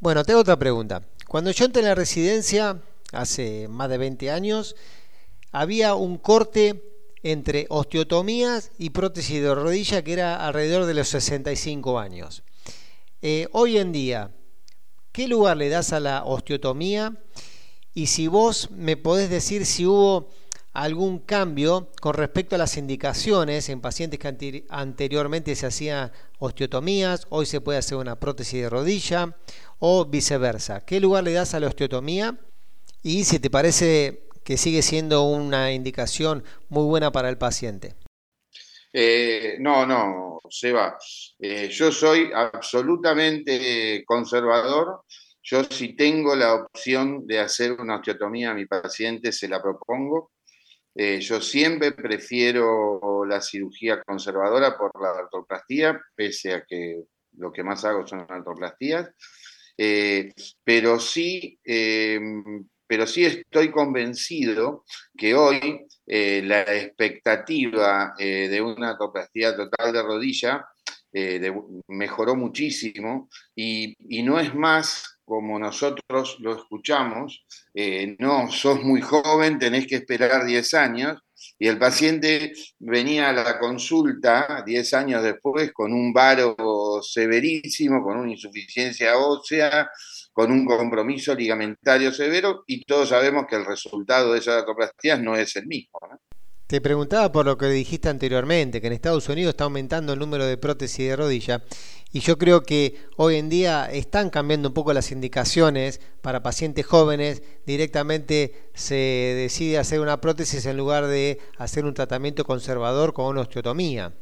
Bueno, 0.00 0.24
tengo 0.24 0.38
otra 0.38 0.56
pregunta. 0.56 1.02
Cuando 1.26 1.50
yo 1.50 1.64
entré 1.64 1.82
en 1.82 1.88
la 1.88 1.94
residencia, 1.96 2.80
hace 3.12 3.66
más 3.66 3.88
de 3.88 3.98
20 3.98 4.30
años, 4.30 4.76
había 5.50 5.96
un 5.96 6.18
corte 6.18 6.84
entre 7.24 7.66
osteotomías 7.68 8.70
y 8.78 8.90
prótesis 8.90 9.42
de 9.42 9.52
rodilla 9.52 10.04
que 10.04 10.12
era 10.12 10.46
alrededor 10.46 10.86
de 10.86 10.94
los 10.94 11.08
65 11.08 11.98
años. 11.98 12.44
Eh, 13.22 13.48
hoy 13.50 13.78
en 13.78 13.90
día, 13.90 14.30
¿qué 15.10 15.26
lugar 15.26 15.56
le 15.56 15.68
das 15.68 15.92
a 15.92 15.98
la 15.98 16.22
osteotomía? 16.22 17.20
Y 17.92 18.06
si 18.06 18.28
vos 18.28 18.70
me 18.70 18.96
podés 18.96 19.30
decir 19.30 19.66
si 19.66 19.84
hubo 19.84 20.30
algún 20.74 21.18
cambio 21.18 21.90
con 22.00 22.14
respecto 22.14 22.54
a 22.54 22.58
las 22.58 22.76
indicaciones 22.76 23.68
en 23.68 23.80
pacientes 23.80 24.20
que 24.20 24.64
anteriormente 24.68 25.56
se 25.56 25.66
hacían 25.66 26.12
osteotomías, 26.38 27.26
hoy 27.30 27.46
se 27.46 27.60
puede 27.60 27.78
hacer 27.78 27.98
una 27.98 28.18
prótesis 28.18 28.62
de 28.62 28.70
rodilla 28.70 29.36
o 29.78 30.04
viceversa. 30.04 30.84
¿Qué 30.84 31.00
lugar 31.00 31.24
le 31.24 31.32
das 31.32 31.54
a 31.54 31.60
la 31.60 31.68
osteotomía? 31.68 32.38
Y 33.02 33.24
si 33.24 33.38
te 33.38 33.50
parece 33.50 34.28
que 34.44 34.56
sigue 34.56 34.82
siendo 34.82 35.24
una 35.24 35.72
indicación 35.72 36.42
muy 36.68 36.84
buena 36.84 37.12
para 37.12 37.28
el 37.28 37.38
paciente. 37.38 37.94
Eh, 38.92 39.56
no, 39.60 39.86
no, 39.86 40.40
Seba. 40.48 40.96
Eh, 41.38 41.68
yo 41.70 41.92
soy 41.92 42.30
absolutamente 42.34 44.02
conservador 44.06 45.02
yo 45.50 45.64
si 45.64 45.96
tengo 45.96 46.36
la 46.36 46.54
opción 46.54 47.26
de 47.26 47.38
hacer 47.38 47.72
una 47.72 47.96
osteotomía 47.96 48.50
a 48.50 48.54
mi 48.54 48.66
paciente, 48.66 49.32
se 49.32 49.48
la 49.48 49.62
propongo. 49.62 50.32
Eh, 51.00 51.20
yo 51.20 51.40
siempre 51.40 51.92
prefiero 51.92 53.24
la 53.24 53.40
cirugía 53.40 54.02
conservadora 54.02 54.76
por 54.76 54.90
la 55.00 55.10
artroplastía, 55.10 56.00
pese 56.16 56.52
a 56.54 56.64
que 56.66 57.04
lo 57.36 57.52
que 57.52 57.62
más 57.62 57.84
hago 57.84 58.04
son 58.04 58.26
artroplastías. 58.28 59.08
Eh, 59.76 60.32
pero, 60.64 60.98
sí, 60.98 61.56
em, 61.62 62.66
pero 62.84 63.06
sí 63.06 63.24
estoy 63.24 63.70
convencido 63.70 64.84
que 65.16 65.36
hoy 65.36 65.86
eh, 66.04 66.42
la 66.44 66.62
expectativa 66.62 68.14
de 68.18 68.60
una 68.60 68.90
artroplastía 68.90 69.54
total 69.54 69.92
de 69.92 70.02
rodilla 70.02 70.66
mejoró 71.88 72.34
muchísimo 72.34 73.28
y, 73.54 73.96
no 74.22 74.38
es 74.38 74.54
más 74.54 75.18
como 75.24 75.58
nosotros 75.58 76.38
lo 76.40 76.56
escuchamos, 76.56 77.44
eh, 77.74 78.16
no, 78.18 78.50
sos 78.50 78.82
muy 78.82 79.02
joven, 79.02 79.58
tenés 79.58 79.86
que 79.86 79.96
esperar 79.96 80.46
10 80.46 80.72
años, 80.74 81.18
y 81.58 81.68
el 81.68 81.78
paciente 81.78 82.52
venía 82.78 83.28
a 83.28 83.32
la 83.32 83.58
consulta 83.58 84.62
10 84.64 84.94
años 84.94 85.22
después 85.22 85.72
con 85.72 85.92
un 85.92 86.12
varo 86.12 87.00
severísimo, 87.02 88.02
con 88.02 88.16
una 88.18 88.30
insuficiencia 88.30 89.18
ósea, 89.18 89.90
con 90.32 90.52
un 90.52 90.64
compromiso 90.64 91.34
ligamentario 91.34 92.12
severo, 92.12 92.64
y 92.66 92.84
todos 92.84 93.10
sabemos 93.10 93.46
que 93.48 93.56
el 93.56 93.66
resultado 93.66 94.32
de 94.32 94.38
esas 94.38 94.60
artroplastías 94.60 95.20
no 95.20 95.36
es 95.36 95.54
el 95.56 95.66
mismo. 95.66 95.98
Te 96.68 96.82
preguntaba 96.82 97.32
por 97.32 97.46
lo 97.46 97.56
que 97.56 97.64
dijiste 97.68 98.10
anteriormente, 98.10 98.82
que 98.82 98.88
en 98.88 98.92
Estados 98.92 99.26
Unidos 99.30 99.52
está 99.54 99.64
aumentando 99.64 100.12
el 100.12 100.18
número 100.18 100.44
de 100.44 100.58
prótesis 100.58 101.08
de 101.08 101.16
rodilla 101.16 101.64
y 102.12 102.20
yo 102.20 102.36
creo 102.36 102.62
que 102.62 103.06
hoy 103.16 103.36
en 103.36 103.48
día 103.48 103.90
están 103.90 104.28
cambiando 104.28 104.68
un 104.68 104.74
poco 104.74 104.92
las 104.92 105.10
indicaciones 105.10 105.98
para 106.20 106.42
pacientes 106.42 106.84
jóvenes, 106.84 107.42
directamente 107.64 108.70
se 108.74 108.94
decide 108.94 109.78
hacer 109.78 110.00
una 110.00 110.20
prótesis 110.20 110.66
en 110.66 110.76
lugar 110.76 111.06
de 111.06 111.38
hacer 111.56 111.86
un 111.86 111.94
tratamiento 111.94 112.44
conservador 112.44 113.14
con 113.14 113.24
una 113.24 113.40
osteotomía. 113.40 114.12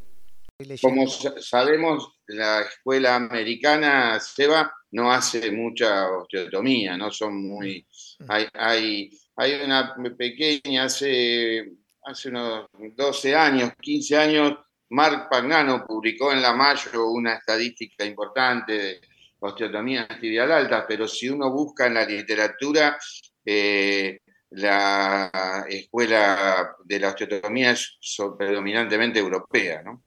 Como 0.81 1.09
sabemos, 1.09 2.21
la 2.29 2.61
escuela 2.61 3.17
americana, 3.17 4.21
Seba, 4.21 4.73
no 4.93 5.11
hace 5.11 5.51
mucha 5.51 6.09
osteotomía, 6.13 6.97
no 6.97 7.11
son 7.11 7.45
muy... 7.45 7.85
Mm. 8.21 8.25
Hay, 8.29 8.47
hay, 8.55 9.11
hay 9.35 9.55
una 9.65 9.97
pequeña, 10.17 10.85
hace 10.85 11.73
hace 12.07 12.29
unos 12.29 12.69
12 12.73 13.35
años, 13.35 13.73
15 13.81 14.17
años, 14.17 14.53
Mark 14.91 15.29
Pagano 15.29 15.85
publicó 15.85 16.33
en 16.33 16.41
la 16.41 16.55
Mayo 16.55 17.11
una 17.11 17.35
estadística 17.35 18.05
importante 18.05 18.73
de 18.73 19.01
osteotomía 19.41 20.07
tibial 20.21 20.53
alta, 20.53 20.87
pero 20.87 21.09
si 21.09 21.29
uno 21.29 21.51
busca 21.51 21.87
en 21.87 21.95
la 21.95 22.07
literatura, 22.07 22.97
eh, 23.45 24.21
la 24.51 25.65
escuela 25.69 26.77
de 26.85 27.01
la 27.01 27.09
osteotomía 27.09 27.73
es 27.73 27.99
predominantemente 28.39 29.19
europea, 29.19 29.83
¿no? 29.83 30.03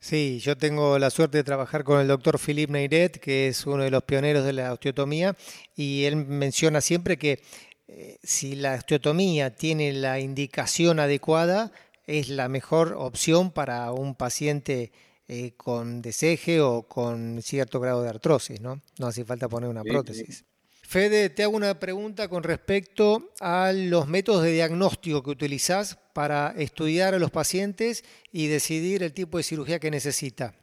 Sí, 0.00 0.38
yo 0.38 0.56
tengo 0.56 0.98
la 0.98 1.10
suerte 1.10 1.38
de 1.38 1.44
trabajar 1.44 1.82
con 1.82 2.00
el 2.00 2.06
doctor 2.06 2.38
Philippe 2.38 2.72
Neiret, 2.72 3.18
que 3.18 3.48
es 3.48 3.66
uno 3.66 3.82
de 3.82 3.90
los 3.90 4.04
pioneros 4.04 4.44
de 4.44 4.52
la 4.52 4.72
osteotomía, 4.72 5.36
y 5.74 6.04
él 6.04 6.16
menciona 6.16 6.80
siempre 6.80 7.18
que 7.18 7.42
eh, 7.88 8.18
si 8.22 8.54
la 8.54 8.74
osteotomía 8.74 9.54
tiene 9.54 9.92
la 9.92 10.20
indicación 10.20 11.00
adecuada, 11.00 11.72
es 12.06 12.28
la 12.28 12.48
mejor 12.48 12.94
opción 12.96 13.50
para 13.50 13.90
un 13.92 14.14
paciente 14.14 14.92
eh, 15.26 15.52
con 15.56 16.00
deseje 16.02 16.60
o 16.60 16.82
con 16.82 17.40
cierto 17.42 17.80
grado 17.80 18.02
de 18.02 18.10
artrosis, 18.10 18.60
¿no? 18.60 18.82
No 18.98 19.06
hace 19.06 19.24
falta 19.24 19.48
poner 19.48 19.68
una 19.70 19.82
prótesis. 19.82 20.44
Fede, 20.82 21.28
te 21.28 21.42
hago 21.42 21.54
una 21.54 21.78
pregunta 21.78 22.28
con 22.28 22.42
respecto 22.42 23.30
a 23.40 23.72
los 23.74 24.08
métodos 24.08 24.42
de 24.42 24.52
diagnóstico 24.52 25.22
que 25.22 25.30
utilizás 25.30 25.98
para 26.14 26.54
estudiar 26.56 27.14
a 27.14 27.18
los 27.18 27.30
pacientes 27.30 28.04
y 28.32 28.46
decidir 28.46 29.02
el 29.02 29.12
tipo 29.12 29.36
de 29.36 29.44
cirugía 29.44 29.78
que 29.78 29.90
necesita. 29.90 30.54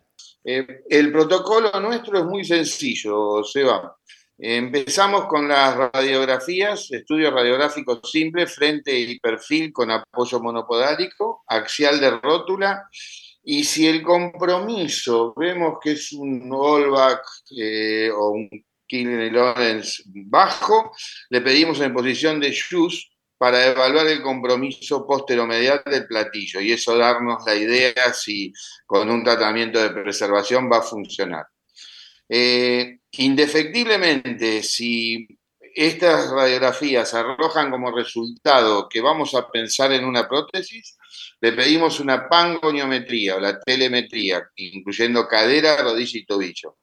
Eh, 0.44 0.84
el 0.89 1.12
protocolo 1.12 1.72
nuestro 1.79 2.17
es 2.17 2.25
muy 2.25 2.44
sencillo, 2.44 3.44
Seba. 3.44 3.96
Empezamos 4.38 5.27
con 5.27 5.48
las 5.48 5.77
radiografías, 5.77 6.92
estudio 6.92 7.32
radiográfico 7.32 8.01
simple, 8.04 8.48
frente 8.48 8.94
y 8.94 9.18
perfil 9.20 9.72
con 9.72 9.92
apoyo 9.92 10.42
monopodálico, 10.42 11.44
axial 11.48 12.01
de 12.01 12.12
rótula, 12.20 12.89
y 13.44 13.63
si 13.63 13.88
el 13.88 14.01
compromiso 14.01 15.34
vemos 15.38 15.77
que 15.82 15.94
es 15.94 16.12
un 16.12 16.50
rollback 16.50 17.22
eh, 17.58 18.10
o 18.12 18.32
un 18.32 18.50
Killing 18.88 19.34
Lawrence 19.34 20.04
bajo, 20.08 20.92
le 21.30 21.42
pedimos 21.42 21.80
en 21.80 21.94
posición 21.94 22.39
de 22.39 22.51
shoes 22.51 23.10
para 23.38 23.65
evaluar 23.68 24.08
el 24.08 24.22
compromiso 24.22 25.06
posteromedial 25.06 25.82
del 25.86 26.08
platillo 26.08 26.60
y 26.60 26.72
eso 26.72 26.98
darnos 26.98 27.44
la 27.46 27.56
idea 27.56 28.13
si 28.13 28.51
con 28.86 29.10
un 29.10 29.24
tratamiento 29.24 29.82
de 29.82 29.89
preservación 29.89 30.70
va 30.72 30.77
a 30.77 30.82
funcionar. 30.82 31.46
Eh, 32.27 33.00
indefectiblemente, 33.12 34.63
si 34.63 35.27
estas 35.75 36.29
radiografías 36.32 37.13
arrojan 37.13 37.70
como 37.70 37.96
resultado 37.96 38.88
que 38.88 39.01
vamos 39.01 39.36
a 39.36 39.50
pensar 39.50 39.91
en 39.91 40.05
una 40.05 40.27
prótesis, 40.27 40.98
le 41.41 41.51
pedimos 41.51 42.00
una 42.00 42.29
pangoniometría 42.29 43.36
o 43.36 43.39
la 43.39 43.60
telemetría, 43.60 44.50
incluyendo 44.55 45.27
cadera, 45.27 45.77
rodilla 45.77 46.20
y 46.20 46.25
tobillo. 46.25 46.77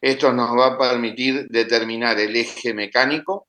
Esto 0.00 0.32
nos 0.32 0.50
va 0.58 0.66
a 0.66 0.78
permitir 0.78 1.46
determinar 1.48 2.18
el 2.18 2.34
eje 2.36 2.74
mecánico 2.74 3.48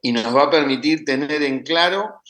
y 0.00 0.12
nos 0.12 0.34
va 0.34 0.44
a 0.44 0.50
permitir 0.50 1.04
tener 1.04 1.42
en 1.42 1.62
claro 1.62 2.22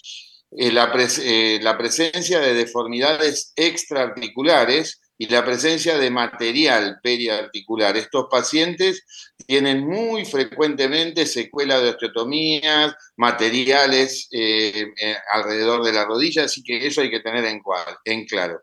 eh, 0.51 0.71
la, 0.73 0.93
eh, 1.23 1.59
la 1.63 1.79
presencia 1.79 2.41
de 2.41 2.55
deformidades 2.55 3.53
extraarticulares 3.57 5.01
y 5.23 5.27
la 5.29 5.45
presencia 5.45 5.99
de 5.99 6.11
material 6.11 6.99
periarticular. 7.01 7.97
Estos 7.97 8.27
pacientes 8.29 9.05
tienen 9.47 9.87
muy 9.87 10.25
frecuentemente 10.25 11.27
secuelas 11.27 11.81
de 11.81 11.91
osteotomías, 11.91 12.93
materiales 13.15 14.27
eh, 14.33 14.89
eh, 15.01 15.17
alrededor 15.31 15.85
de 15.85 15.93
la 15.93 16.07
rodilla, 16.07 16.47
así 16.47 16.61
que 16.65 16.85
eso 16.89 17.03
hay 17.03 17.09
que 17.09 17.21
tener 17.21 17.45
en, 17.45 18.25
claro. 18.27 18.63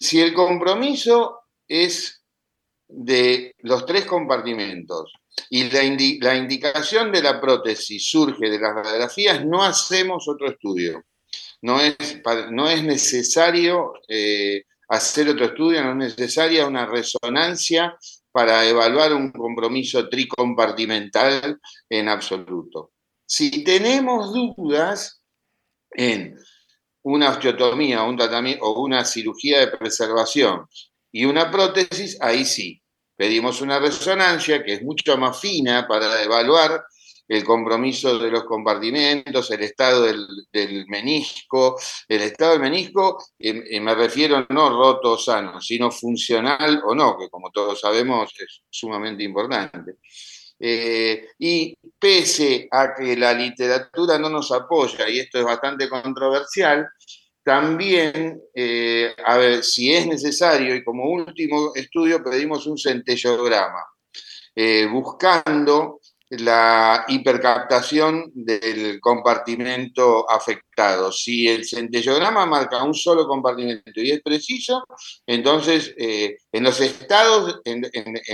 Si 0.00 0.18
el 0.18 0.32
compromiso 0.32 1.40
es 1.68 2.22
de 2.88 3.54
los 3.58 3.84
tres 3.84 4.06
compartimentos 4.06 5.12
y 5.50 5.68
la, 5.68 5.84
indicación 6.36 7.12
de 7.12 7.22
la 7.22 7.38
prótesis 7.38 8.08
surge 8.08 8.48
de 8.48 8.58
las 8.58 8.74
radiografías, 8.74 9.44
no 9.44 9.62
hacemos 9.62 10.26
otro 10.26 10.48
estudio. 10.48 11.04
No 11.60 11.80
es, 11.80 12.22
no 12.50 12.70
es 12.70 12.82
necesario 12.82 13.92
eh, 14.08 14.62
hacer 14.88 15.28
otro 15.28 15.46
estudio, 15.46 15.82
no 15.82 16.04
es 16.04 16.16
necesaria 16.18 16.66
una 16.66 16.86
resonancia 16.86 17.96
para 18.30 18.64
evaluar 18.66 19.14
un 19.14 19.32
compromiso 19.32 20.08
tricompartimental 20.08 21.58
en 21.88 22.08
absoluto. 22.08 22.92
Si 23.26 23.64
tenemos 23.64 24.32
dudas 24.32 25.22
en 25.90 26.36
una 27.02 27.30
osteotomía 27.30 28.04
o 28.04 28.82
una 28.82 29.04
cirugía 29.04 29.60
de 29.60 29.76
preservación 29.76 30.66
y 31.10 31.24
una 31.24 31.50
prótesis, 31.50 32.18
ahí 32.20 32.44
sí, 32.44 32.82
pedimos 33.16 33.60
una 33.62 33.78
resonancia 33.78 34.62
que 34.62 34.74
es 34.74 34.82
mucho 34.82 35.16
más 35.16 35.40
fina 35.40 35.86
para 35.88 36.22
evaluar 36.22 36.84
el 37.28 37.44
compromiso 37.44 38.18
de 38.18 38.30
los 38.30 38.44
compartimentos, 38.44 39.50
el 39.50 39.62
estado 39.62 40.02
del, 40.02 40.86
menisco. 40.88 41.78
El 42.08 42.22
estado 42.22 42.52
del 42.52 42.60
menisco, 42.60 43.18
me 43.38 43.94
refiero 43.94 44.46
no 44.50 44.70
roto 44.70 45.12
o 45.12 45.18
sano, 45.18 45.60
sino 45.60 45.90
funcional 45.90 46.82
o 46.84 46.94
no, 46.94 47.16
que 47.18 47.28
como 47.28 47.50
todos 47.50 47.80
sabemos 47.80 48.32
es 48.38 48.62
sumamente 48.70 49.24
importante. 49.24 49.96
Eh, 50.58 51.28
y 51.38 51.76
pese 51.98 52.66
a 52.70 52.94
que 52.94 53.16
la 53.16 53.34
literatura 53.34 54.18
no 54.18 54.30
nos 54.30 54.52
apoya, 54.52 55.08
y 55.08 55.18
esto 55.18 55.38
es 55.38 55.44
bastante 55.44 55.88
controversial, 55.88 56.88
también, 57.42 58.40
eh, 58.54 59.14
a 59.24 59.36
ver, 59.36 59.62
si 59.62 59.94
es 59.94 60.06
necesario, 60.06 60.74
y 60.74 60.82
como 60.82 61.04
último 61.10 61.72
estudio 61.74 62.22
pedimos 62.22 62.66
un 62.66 62.78
centellograma, 62.78 63.84
eh, 64.54 64.88
buscando 64.90 66.00
la 66.30 67.04
hipercaptación 67.06 68.32
del 68.34 69.00
compartimento 69.00 70.28
afectado. 70.28 71.12
Si 71.12 71.48
el 71.48 71.64
centellograma 71.64 72.44
marca 72.46 72.82
un 72.82 72.94
solo 72.94 73.26
compartimento 73.28 74.00
y 74.00 74.10
es 74.10 74.22
preciso, 74.22 74.84
entonces 75.24 75.94
eh, 75.96 76.36
en 76.50 76.64
los 76.64 76.80
estados, 76.80 77.60
en, 77.64 77.86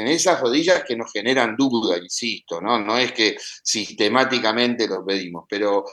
esas 0.09 0.41
rodillas 0.41 0.85
que 0.85 0.97
nos 0.97 1.13
generan 1.13 1.55
duda, 1.57 1.99
insisto, 1.99 2.61
¿no? 2.61 2.79
no 2.79 2.97
es 2.97 3.13
que 3.13 3.37
sistemáticamente 3.63 4.89
lo 4.89 5.05
pedimos, 5.05 5.45
pero 5.49 5.85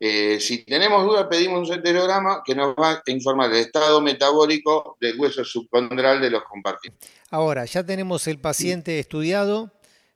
eh, 0.00 0.38
si 0.40 0.64
tenemos 0.64 1.04
duda 1.04 1.28
pedimos 1.28 1.60
un 1.60 1.74
centellograma 1.74 2.42
que 2.44 2.54
nos 2.54 2.74
va 2.74 3.02
a 3.06 3.10
informar 3.10 3.50
del 3.50 3.60
estado 3.60 4.00
metabólico 4.00 4.96
del 5.00 5.18
hueso 5.18 5.44
subcondral 5.44 6.20
de 6.20 6.30
los 6.30 6.42
compartimentos. 6.44 7.08
Ahora, 7.30 7.64
ya 7.64 7.84
tenemos 7.84 8.26
el 8.26 8.38
paciente 8.38 8.98
estudiado, 8.98 9.72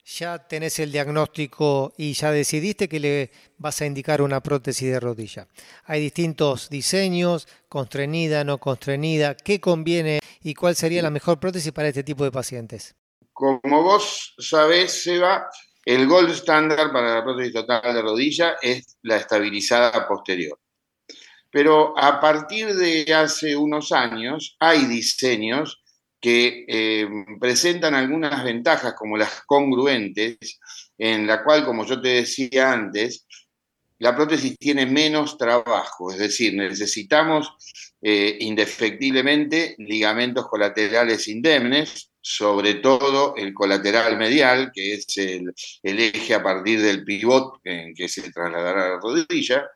ya 0.09 0.39
tenés 0.39 0.79
el 0.79 0.91
diagnóstico 0.91 1.93
y 1.99 2.15
ya 2.15 2.31
decidiste 2.31 2.89
que 2.89 2.99
le 2.99 3.31
vas 3.59 3.81
a 3.83 3.87
indicar 3.87 4.23
una 4.23 4.41
prótesis 4.41 4.91
de 4.91 5.01
rodilla. 5.01 5.47
Hay 5.85 6.01
distintos 6.01 6.71
diseños, 6.71 7.47
constreñida, 7.69 8.43
no 8.43 8.59
constreñida, 8.59 9.37
qué 9.37 9.61
conviene 9.61 10.21
y 10.43 10.55
cuál 10.55 10.77
sería 10.77 11.03
la 11.03 11.11
mejor 11.11 11.39
prótesis 11.39 11.73
para 11.73 11.89
este 11.89 12.05
tipo 12.05 12.25
de 12.25 12.33
pacientes. 12.33 12.95
Como 13.35 13.83
vos 13.83 14.35
sabés, 14.39 15.03
Seba, 15.03 15.51
el 15.85 16.07
gold 16.07 16.31
estándar 16.31 16.91
para 16.91 17.17
la 17.17 17.25
prótesis 17.25 17.53
total 17.53 17.95
de 17.95 18.03
rodilla 18.03 18.57
es 18.63 18.97
la 19.03 19.19
estabilizada 19.19 20.09
posterior. 20.09 20.59
Pero 21.51 21.97
a 21.99 22.19
partir 22.21 22.75
de 22.75 23.15
hace 23.15 23.57
unos 23.57 23.93
años 23.93 24.57
hay 24.59 24.87
diseños 24.87 25.83
que 26.21 26.65
eh, 26.67 27.09
presentan 27.41 27.95
algunas 27.95 28.43
ventajas 28.45 28.95
como 28.95 29.17
las 29.17 29.43
congruentes, 29.47 30.37
en 30.97 31.27
la 31.27 31.45
cual, 31.45 31.65
como 31.65 31.87
yo 31.87 32.01
te 32.01 32.09
decía 32.09 32.73
antes, 32.73 33.27
la 33.99 34.15
prótesis 34.15 34.57
tiene 34.59 34.87
menos 34.87 35.37
trabajo, 35.37 36.13
es 36.13 36.19
decir, 36.19 36.55
necesitamos 36.55 37.53
eh, 38.01 38.37
indefectiblemente 38.41 39.75
ligamentos 39.79 40.47
colaterales 40.47 41.27
indemnes, 41.27 42.11
sobre 42.21 42.75
todo 42.75 43.35
el 43.37 43.55
colateral 43.55 44.17
medial, 44.17 44.71
que 44.73 44.95
es 44.95 45.07
el, 45.17 45.53
eje 45.83 46.35
a 46.35 46.43
partir 46.43 46.81
del 46.81 47.05
pivot 47.05 47.61
en 47.65 47.95
que 47.95 48.09
se 48.09 48.31
trasladará 48.31 48.91
la 48.91 49.01
rodilla. 49.01 49.69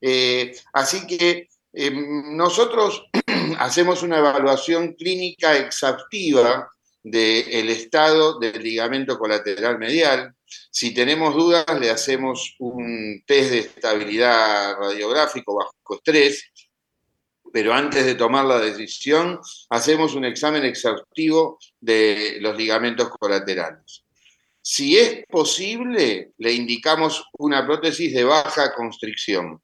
Eh, 0.00 0.52
así 0.72 1.06
que 1.06 1.48
nosotros 1.72 3.06
hacemos 3.58 4.02
una 4.02 4.18
evaluación 4.18 4.94
clínica 4.94 5.56
exhaustiva 5.56 6.70
del 7.02 7.68
estado 7.70 8.38
del 8.38 8.62
ligamento 8.62 9.18
colateral 9.18 9.78
medial. 9.78 10.34
Si 10.70 10.94
tenemos 10.94 11.34
dudas, 11.34 11.66
le 11.78 11.90
hacemos 11.90 12.54
un 12.58 13.22
test 13.26 13.50
de 13.50 13.58
estabilidad 13.58 14.76
radiográfico 14.76 15.54
bajo 15.54 15.94
estrés, 15.94 16.50
pero 17.52 17.72
antes 17.72 18.04
de 18.04 18.14
tomar 18.14 18.44
la 18.44 18.58
decisión, 18.58 19.40
hacemos 19.70 20.14
un 20.14 20.24
examen 20.24 20.64
exhaustivo 20.64 21.58
de 21.80 22.38
los 22.40 22.56
ligamentos 22.56 23.08
colaterales. 23.10 24.04
Si 24.60 24.98
es 24.98 25.24
posible, 25.26 26.32
le 26.36 26.52
indicamos 26.52 27.24
una 27.38 27.66
prótesis 27.66 28.12
de 28.12 28.24
baja 28.24 28.74
constricción. 28.74 29.62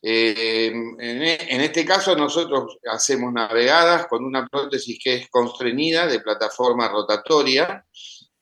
Eh, 0.00 0.66
en, 0.68 1.60
este 1.60 1.84
caso 1.84 2.14
nosotros 2.14 2.78
hacemos 2.88 3.32
navegadas 3.32 4.06
con 4.06 4.24
una 4.24 4.46
prótesis 4.46 4.98
que 5.02 5.14
es 5.14 5.28
constreñida 5.28 6.06
de 6.06 6.20
plataforma 6.20 6.88
rotatoria, 6.88 7.84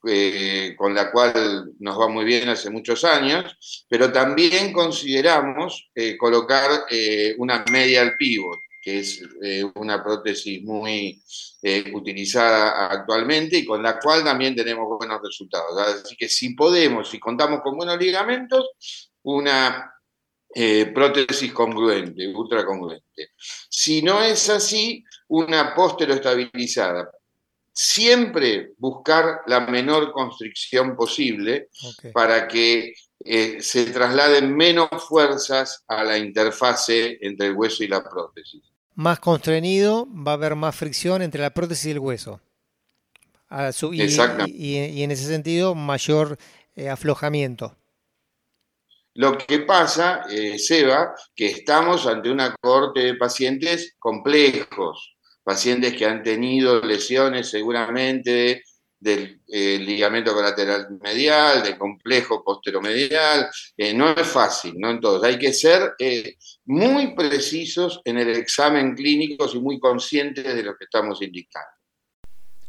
eh, 0.06 0.74
con 0.76 0.94
la 0.94 1.10
cual 1.10 1.72
nos 1.80 1.98
va 1.98 2.08
muy 2.08 2.24
bien 2.24 2.48
hace 2.48 2.70
muchos 2.70 3.04
años, 3.04 3.84
pero 3.88 4.12
también 4.12 4.72
consideramos 4.72 5.90
eh, 5.94 6.16
colocar 6.16 6.84
una 7.38 7.64
medial 7.70 8.14
pivot, 8.18 8.58
que 8.82 9.00
es 9.00 9.20
una 9.74 10.04
prótesis 10.04 10.62
muy 10.62 11.20
utilizada 11.92 12.86
actualmente 12.86 13.56
y 13.56 13.64
con 13.64 13.82
la 13.82 13.98
cual 13.98 14.22
también 14.22 14.54
tenemos 14.54 14.86
buenos 14.96 15.20
resultados. 15.20 16.04
Así 16.04 16.14
que 16.14 16.28
si 16.28 16.50
podemos, 16.50 17.10
si 17.10 17.18
contamos 17.18 17.60
con 17.62 17.76
buenos 17.76 17.98
ligamentos, 17.98 18.64
una 19.22 19.95
eh, 20.58 20.86
prótesis 20.86 21.52
congruente, 21.52 22.26
ultracongruente. 22.34 23.32
Si 23.68 24.00
no 24.00 24.22
es 24.22 24.48
así, 24.48 25.04
una 25.28 25.74
estabilizada. 26.14 27.10
Siempre 27.70 28.70
buscar 28.78 29.42
la 29.48 29.60
menor 29.60 30.12
constricción 30.12 30.96
posible 30.96 31.68
para 32.14 32.48
que 32.48 32.94
eh, 33.22 33.58
se 33.60 33.84
trasladen 33.90 34.56
menos 34.56 34.88
fuerzas 35.06 35.84
a 35.88 36.02
la 36.02 36.16
interfase 36.16 37.18
entre 37.20 37.48
el 37.48 37.52
hueso 37.52 37.84
y 37.84 37.88
la 37.88 38.02
prótesis. 38.02 38.62
Más 38.94 39.18
constreñido, 39.18 40.08
va 40.10 40.30
a 40.30 40.34
haber 40.36 40.56
más 40.56 40.74
fricción 40.74 41.20
entre 41.20 41.42
la 41.42 41.50
prótesis 41.50 41.84
y 41.84 41.90
el 41.90 41.98
hueso. 41.98 42.40
y, 43.92 44.78
y, 44.78 45.02
en 45.02 45.10
ese 45.10 45.26
sentido, 45.26 45.74
mayor 45.74 46.38
eh, 46.76 46.88
aflojamiento. 46.88 47.76
Lo 49.16 49.38
que 49.38 49.60
pasa, 49.60 50.26
eh, 50.30 50.58
Seba, 50.58 51.14
que 51.34 51.46
estamos 51.46 52.06
ante 52.06 52.30
una 52.30 52.54
cohorte 52.60 53.00
de 53.00 53.14
pacientes 53.14 53.94
complejos, 53.98 55.16
pacientes 55.42 55.94
que 55.94 56.04
han 56.04 56.22
tenido 56.22 56.82
lesiones 56.82 57.48
seguramente 57.48 58.62
del 59.00 59.40
eh, 59.48 59.78
ligamento 59.78 60.34
colateral 60.34 60.88
medial, 61.00 61.62
del 61.62 61.78
complejo 61.78 62.44
posteromedial. 62.44 63.48
Eh, 63.76 63.94
no 63.94 64.10
es 64.10 64.26
fácil, 64.26 64.74
no 64.76 64.90
en 64.90 65.00
todos. 65.00 65.24
Hay 65.24 65.38
que 65.38 65.54
ser 65.54 65.94
muy 66.66 67.14
precisos 67.14 68.02
en 68.04 68.18
el 68.18 68.36
examen 68.36 68.94
clínico 68.94 69.48
y 69.50 69.58
muy 69.60 69.80
conscientes 69.80 70.44
de 70.44 70.62
lo 70.62 70.76
que 70.76 70.84
estamos 70.84 71.22
indicando. 71.22 71.70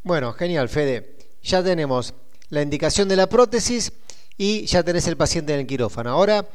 Bueno, 0.03 0.31
genial, 0.31 0.69
Fede. 0.69 1.17
Ya 1.43 1.62
tenemos 1.62 2.13
la 2.49 2.62
indicación 2.62 3.10
de 3.10 3.17
la 3.17 3.27
prótesis 3.27 3.91
y 4.38 4.65
ya 4.65 4.84
tenés 4.84 5.08
el 5.08 5.17
paciente 5.17 5.54
en 5.54 5.62
el 5.62 5.67
quirófano. 5.67 6.12
Ahora, 6.12 6.47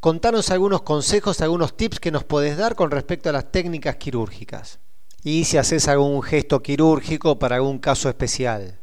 contanos 0.00 0.50
algunos 0.50 0.82
consejos, 0.82 1.40
algunos 1.40 1.76
tips 1.76 2.00
que 2.00 2.10
nos 2.10 2.24
podés 2.24 2.56
dar 2.56 2.74
con 2.74 2.90
respecto 2.90 3.28
a 3.28 3.32
las 3.32 3.52
técnicas 3.52 3.96
quirúrgicas. 3.96 4.80
Y 5.22 5.44
si 5.44 5.58
haces 5.58 5.86
algún 5.88 6.22
gesto 6.22 6.62
quirúrgico 6.62 7.38
para 7.38 7.56
algún 7.56 7.78
caso 7.78 8.08
especial. 8.08 8.78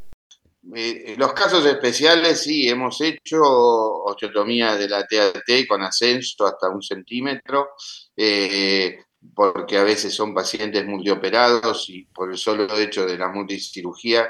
Eh, 0.75 1.15
los 1.17 1.33
casos 1.33 1.65
especiales 1.65 2.41
sí, 2.41 2.67
hemos 2.67 2.99
hecho 3.01 3.41
osteotomía 3.41 4.75
de 4.75 4.89
la 4.89 5.07
TAT 5.07 5.65
con 5.67 5.81
ascenso 5.81 6.45
hasta 6.45 6.69
un 6.69 6.81
centímetro, 6.81 7.69
eh, 8.15 8.99
porque 9.35 9.77
a 9.77 9.83
veces 9.83 10.13
son 10.13 10.33
pacientes 10.33 10.85
multioperados 10.85 11.89
y 11.89 12.03
por 12.05 12.31
el 12.31 12.37
solo 12.37 12.77
hecho 12.77 13.05
de 13.05 13.17
la 13.17 13.29
multicirugía 13.29 14.29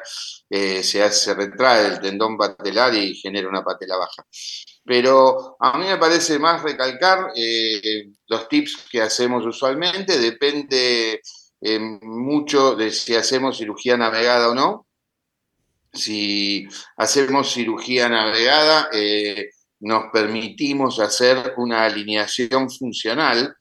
eh, 0.49 0.83
se, 0.83 1.03
hace, 1.03 1.33
retrae 1.33 1.87
el 1.87 1.99
tendón 1.99 2.37
patelar 2.37 2.93
y 2.95 3.15
genera 3.15 3.49
una 3.49 3.63
patela 3.63 3.97
baja. 3.97 4.25
Pero 4.83 5.57
a 5.59 5.77
mí 5.77 5.85
me 5.85 5.97
parece 5.97 6.39
más 6.39 6.63
recalcar 6.63 7.31
los 8.27 8.49
tips 8.49 8.87
que 8.89 9.01
hacemos 9.01 9.45
usualmente, 9.45 10.17
depende 10.17 11.21
mucho 12.01 12.75
de 12.75 12.91
si 12.91 13.15
hacemos 13.15 13.57
cirugía 13.57 13.97
navegada 13.97 14.49
o 14.49 14.55
no 14.55 14.87
si 15.97 16.67
hacemos 16.95 17.51
cirugía 17.51 18.07
navegada, 18.07 18.89
eh, 18.93 19.49
nos 19.79 20.05
permitimos 20.11 20.99
hacer 20.99 21.53
una 21.57 21.85
alineación 21.85 22.69
funcional 22.69 23.55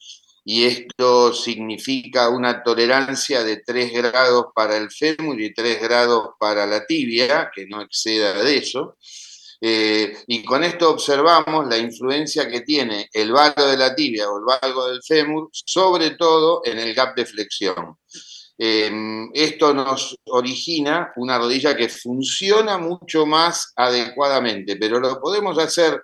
y 0.48 0.62
esto 0.62 1.34
significa 1.34 2.28
una 2.28 2.62
tolerancia 2.62 3.42
de 3.42 3.64
3 3.66 3.92
grados 3.92 4.46
para 4.54 4.76
el 4.76 4.92
fémur 4.92 5.40
y 5.40 5.52
3 5.52 5.82
grados 5.82 6.28
para 6.38 6.64
la 6.66 6.86
tibia, 6.86 7.50
que 7.52 7.66
no 7.66 7.82
exceda 7.82 8.44
de 8.44 8.58
eso. 8.58 8.96
Eh, 9.60 10.16
y 10.28 10.44
con 10.44 10.62
esto 10.62 10.90
observamos 10.90 11.66
la 11.66 11.76
influencia 11.78 12.48
que 12.48 12.60
tiene 12.60 13.08
el 13.12 13.32
valgo 13.32 13.66
de 13.66 13.76
la 13.76 13.92
tibia 13.92 14.30
o 14.30 14.38
el 14.38 14.44
valgo 14.44 14.86
del 14.86 15.02
fémur, 15.02 15.50
sobre 15.52 16.10
todo 16.10 16.62
en 16.64 16.78
el 16.78 16.94
gap 16.94 17.16
de 17.16 17.26
flexión. 17.26 17.98
Em, 18.56 19.28
esto 19.34 19.74
nos 19.74 20.16
origina 20.26 21.12
una 21.16 21.38
rodilla 21.38 21.76
que 21.76 21.88
funciona 21.88 22.78
mucho 22.78 23.26
más 23.26 23.72
adecuadamente, 23.74 24.76
pero 24.76 25.00
lo 25.00 25.20
podemos 25.20 25.58
hacer 25.58 26.00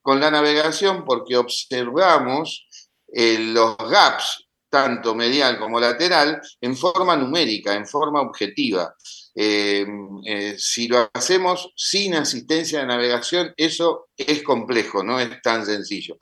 con 0.00 0.20
la 0.20 0.30
navegación 0.30 1.04
porque 1.04 1.36
observamos 1.36 2.68
eh, 3.12 3.38
los 3.38 3.76
gaps, 3.76 4.46
tanto 4.68 5.14
medial 5.14 5.58
como 5.58 5.80
lateral, 5.80 6.40
en 6.60 6.76
forma 6.76 7.16
numérica, 7.16 7.74
en 7.74 7.86
forma 7.86 8.20
objetiva. 8.20 8.94
Em, 9.34 10.20
eh, 10.24 10.56
si 10.58 10.88
lo 10.88 11.10
hacemos 11.12 11.72
sin 11.76 12.14
asistencia 12.14 12.80
de 12.80 12.86
navegación, 12.86 13.52
eso 13.56 14.08
es 14.16 14.42
complejo, 14.42 15.02
no 15.02 15.18
es 15.18 15.42
tan 15.42 15.64
sencillo. 15.66 16.16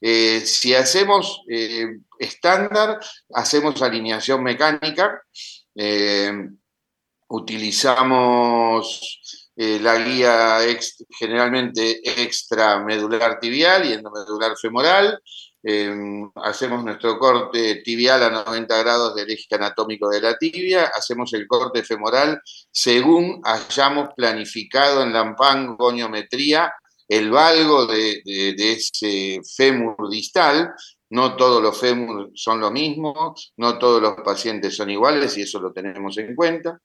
Eh, 0.00 0.40
si 0.46 0.74
hacemos 0.74 1.42
eh, 1.48 1.98
estándar, 2.18 2.98
hacemos 3.34 3.82
alineación 3.82 4.42
mecánica, 4.42 5.22
eh, 5.74 6.32
utilizamos 7.28 9.18
la 9.56 9.98
guía 9.98 10.60
generalmente 11.18 12.00
extramedular 12.22 13.38
tibial 13.38 13.84
y 13.84 13.92
endomedular 13.92 14.56
femoral, 14.56 15.20
hacemos 15.62 16.84
nuestro 16.84 17.18
corte 17.18 17.76
tibial 17.76 18.22
a 18.22 18.30
90 18.30 18.78
grados 18.78 19.14
del 19.14 19.30
eje 19.30 19.54
anatómico 19.54 20.08
de 20.08 20.20
la 20.20 20.38
tibia, 20.38 20.90
hacemos 20.94 21.32
el 21.34 21.46
corte 21.46 21.82
femoral 21.82 22.40
según 22.70 23.40
hayamos 23.44 24.10
planificado 24.16 25.02
en 25.02 25.12
la 25.12 25.20
ampangoniometría 25.20 26.72
el 27.10 27.28
valgo 27.30 27.86
de, 27.86 28.22
ese 28.24 29.40
fémur 29.56 30.08
distal, 30.08 30.72
no 31.10 31.34
todos 31.34 31.60
los 31.60 31.76
fémur 31.76 32.30
son 32.34 32.60
lo 32.60 32.70
mismo, 32.70 33.34
no 33.56 33.78
todos 33.78 34.00
los 34.00 34.14
pacientes 34.24 34.76
son 34.76 34.90
iguales 34.90 35.36
y 35.36 35.42
eso 35.42 35.58
lo 35.58 35.72
tenemos 35.72 36.16
en 36.18 36.36
cuenta. 36.36 36.80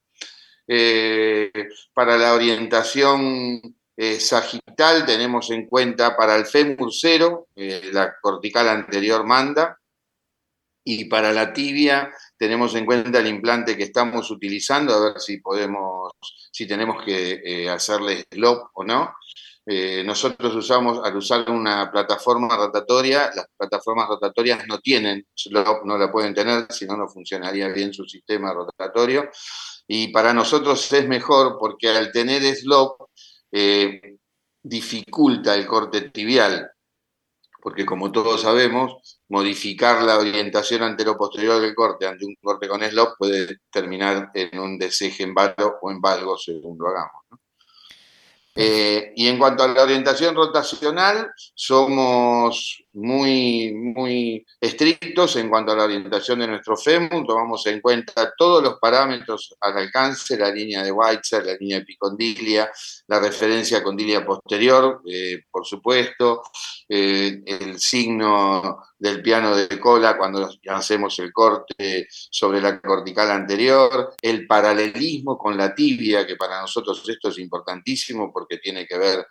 Eh, 0.66 1.52
para 1.94 2.18
la 2.18 2.34
orientación 2.34 3.75
eh, 3.96 4.20
sagital 4.20 5.06
tenemos 5.06 5.50
en 5.50 5.66
cuenta 5.66 6.16
para 6.16 6.36
el 6.36 6.46
fémur 6.46 6.90
cero, 6.92 7.48
eh, 7.56 7.90
la 7.92 8.14
cortical 8.20 8.68
anterior 8.68 9.24
manda, 9.24 9.78
y 10.84 11.06
para 11.06 11.32
la 11.32 11.52
tibia 11.52 12.12
tenemos 12.36 12.74
en 12.74 12.86
cuenta 12.86 13.18
el 13.18 13.26
implante 13.26 13.76
que 13.76 13.84
estamos 13.84 14.30
utilizando, 14.30 14.94
a 14.94 15.00
ver 15.00 15.20
si 15.20 15.38
podemos, 15.38 16.12
si 16.52 16.66
tenemos 16.66 17.04
que 17.04 17.68
hacerle 17.68 18.24
slop 18.30 18.70
o 18.74 18.84
no. 18.84 19.14
Eh, 19.68 20.04
nosotros 20.04 20.54
usamos, 20.54 21.04
al 21.04 21.16
usar 21.16 21.50
una 21.50 21.90
plataforma 21.90 22.56
rotatoria, 22.56 23.32
las 23.34 23.48
plataformas 23.56 24.08
rotatorias 24.08 24.64
no 24.68 24.78
tienen 24.78 25.26
no 25.84 25.98
la 25.98 26.12
pueden 26.12 26.32
tener, 26.32 26.70
si 26.70 26.86
no, 26.86 26.96
no 26.96 27.08
funcionaría 27.08 27.66
bien 27.68 27.92
su 27.92 28.04
sistema 28.04 28.52
rotatorio. 28.52 29.28
Y 29.88 30.08
para 30.08 30.32
nosotros 30.32 30.92
es 30.92 31.08
mejor 31.08 31.56
porque 31.58 31.88
al 31.88 32.12
tener 32.12 32.42
slope 32.54 33.06
eh, 33.52 34.18
dificulta 34.62 35.54
el 35.54 35.66
corte 35.66 36.10
tibial, 36.10 36.70
porque 37.62 37.84
como 37.84 38.12
todos 38.12 38.42
sabemos, 38.42 39.20
modificar 39.28 40.02
la 40.02 40.18
orientación 40.18 40.82
antero-posterior 40.82 41.60
del 41.60 41.74
corte 41.74 42.06
ante 42.06 42.24
un 42.24 42.36
corte 42.40 42.68
con 42.68 42.82
slope 42.82 43.14
puede 43.18 43.58
terminar 43.70 44.30
en 44.34 44.58
un 44.58 44.78
deseje 44.78 45.24
en 45.24 45.34
o 45.36 45.90
en 45.90 46.00
valgo 46.00 46.36
según 46.38 46.78
lo 46.78 46.88
hagamos. 46.88 47.22
Eh, 48.58 49.12
y 49.14 49.28
en 49.28 49.38
cuanto 49.38 49.62
a 49.62 49.68
la 49.68 49.82
orientación 49.82 50.34
rotacional, 50.34 51.30
somos 51.54 52.82
muy, 52.96 53.74
muy 53.74 54.46
estrictos 54.58 55.36
en 55.36 55.50
cuanto 55.50 55.72
a 55.72 55.76
la 55.76 55.84
orientación 55.84 56.38
de 56.38 56.48
nuestro 56.48 56.76
fémur, 56.76 57.26
tomamos 57.26 57.66
en 57.66 57.80
cuenta 57.80 58.32
todos 58.36 58.62
los 58.62 58.78
parámetros 58.80 59.54
al 59.60 59.76
alcance, 59.76 60.38
la 60.38 60.50
línea 60.50 60.82
de 60.82 60.92
Weitzer, 60.92 61.44
la 61.44 61.54
línea 61.54 61.78
epicondilia, 61.78 62.70
la 63.06 63.20
referencia 63.20 63.82
condilia 63.82 64.24
posterior, 64.24 65.02
eh, 65.06 65.42
por 65.50 65.66
supuesto, 65.66 66.42
eh, 66.88 67.42
el 67.44 67.78
signo 67.78 68.78
del 68.98 69.20
piano 69.20 69.54
de 69.54 69.78
cola 69.78 70.16
cuando 70.16 70.48
hacemos 70.68 71.18
el 71.18 71.32
corte 71.32 72.08
sobre 72.08 72.62
la 72.62 72.80
cortical 72.80 73.30
anterior, 73.30 74.14
el 74.22 74.46
paralelismo 74.46 75.36
con 75.36 75.56
la 75.56 75.74
tibia, 75.74 76.26
que 76.26 76.36
para 76.36 76.62
nosotros 76.62 77.06
esto 77.06 77.28
es 77.28 77.38
importantísimo 77.38 78.32
porque 78.32 78.56
tiene 78.56 78.86
que 78.86 78.96
ver 78.96 79.26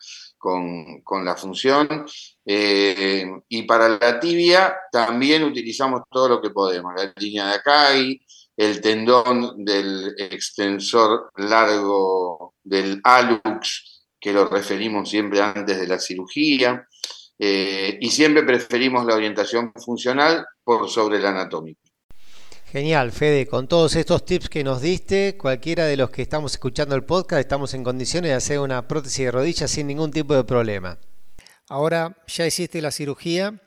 con, 1.04 1.26
la 1.26 1.36
función. 1.36 2.06
Eh, 2.46 3.26
y 3.50 3.64
para 3.64 3.90
la 3.90 4.20
tibia 4.20 4.76
también 4.92 5.44
utilizamos 5.44 6.04
todo 6.12 6.30
lo 6.30 6.42
que 6.42 6.52
podemos, 6.52 6.94
la 6.96 7.12
línea 7.18 7.48
de 7.48 7.54
Akai, 7.56 8.22
el 8.56 8.80
tendón 8.80 9.66
del 9.66 10.14
extensor 10.18 11.32
largo 11.38 12.54
del 12.64 13.02
alux, 13.04 14.06
que 14.20 14.34
lo 14.34 14.46
referimos 14.46 15.10
siempre 15.10 15.42
antes 15.42 15.80
de 15.80 15.88
la 15.88 16.00
cirugía, 16.00 16.88
eh, 17.40 17.98
y 18.00 18.10
siempre 18.12 18.44
preferimos 18.44 19.06
la 19.06 19.16
orientación 19.16 19.74
funcional 19.74 20.46
por 20.64 20.88
sobre 20.90 21.20
la 21.20 21.30
anatómica. 21.30 21.85
Genial, 22.66 23.12
Fede. 23.12 23.46
Con 23.46 23.68
todos 23.68 23.96
estos 23.96 24.26
tips 24.26 24.50
que 24.50 24.64
nos 24.64 24.82
diste, 24.82 25.38
cualquiera 25.38 25.86
de 25.86 25.98
los 25.98 26.10
que 26.10 26.22
estamos 26.22 26.54
escuchando 26.54 26.96
el 26.96 27.04
podcast 27.04 27.40
estamos 27.40 27.74
en 27.74 27.84
condiciones 27.84 28.32
de 28.32 28.36
hacer 28.36 28.60
una 28.60 28.88
prótesis 28.88 29.26
de 29.26 29.32
rodilla 29.32 29.68
sin 29.68 29.88
ningún 29.88 30.12
tipo 30.12 30.36
de 30.36 30.44
problema. 30.44 30.98
Ahora 31.70 32.18
ya 32.28 32.46
hiciste 32.46 32.82
la 32.82 32.92
cirugía 32.92 33.62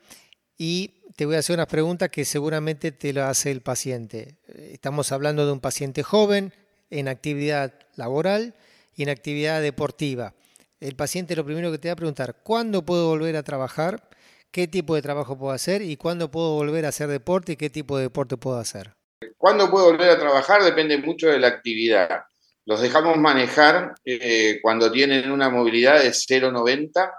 y 0.56 0.94
te 1.16 1.26
voy 1.26 1.37
a 1.37 1.38
hacer 1.38 1.54
unas 1.54 1.68
preguntas 1.68 2.11
que 2.11 2.24
seguramente 2.24 2.92
te 2.92 3.12
lo 3.12 3.24
hace 3.24 3.50
el 3.50 3.62
paciente. 3.62 4.37
Estamos 4.48 5.12
hablando 5.12 5.46
de 5.46 5.52
un 5.52 5.61
paciente 5.61 6.02
joven 6.02 6.52
en 6.90 7.08
actividad 7.08 7.74
laboral 7.94 8.54
y 8.94 9.04
en 9.04 9.11
actividad 9.11 9.62
deportiva 9.62 10.34
el 10.80 10.94
paciente 10.94 11.34
lo 11.34 11.44
primero 11.44 11.72
que 11.72 11.78
te 11.78 11.88
va 11.88 11.94
a 11.94 11.96
preguntar, 11.96 12.37
¿cuándo 12.42 12.84
puedo 12.84 13.08
volver 13.08 13.37
a 13.37 13.42
trabajar? 13.42 14.08
¿Qué 14.50 14.66
tipo 14.66 14.94
de 14.94 15.02
trabajo 15.02 15.38
puedo 15.38 15.52
hacer? 15.52 15.82
¿Y 15.82 15.96
cuándo 15.96 16.30
puedo 16.30 16.54
volver 16.54 16.87
a 16.87 16.88
hacer 16.88 17.08
deporte? 17.08 17.52
¿Y 17.52 17.56
qué 17.56 17.68
tipo 17.68 17.96
de 17.96 18.04
deporte 18.04 18.37
puedo 18.37 18.58
hacer? 18.58 18.92
¿Cuándo 19.37 19.70
puedo 19.70 19.87
volver 19.87 20.11
a 20.11 20.18
trabajar? 20.18 20.62
Depende 20.62 20.96
mucho 20.98 21.28
de 21.28 21.38
la 21.38 21.48
actividad. 21.48 22.22
Los 22.64 22.80
dejamos 22.80 23.16
manejar 23.18 23.94
eh, 24.04 24.58
cuando 24.62 24.90
tienen 24.90 25.30
una 25.30 25.50
movilidad 25.50 26.02
de 26.02 26.11
0,90 26.11 27.11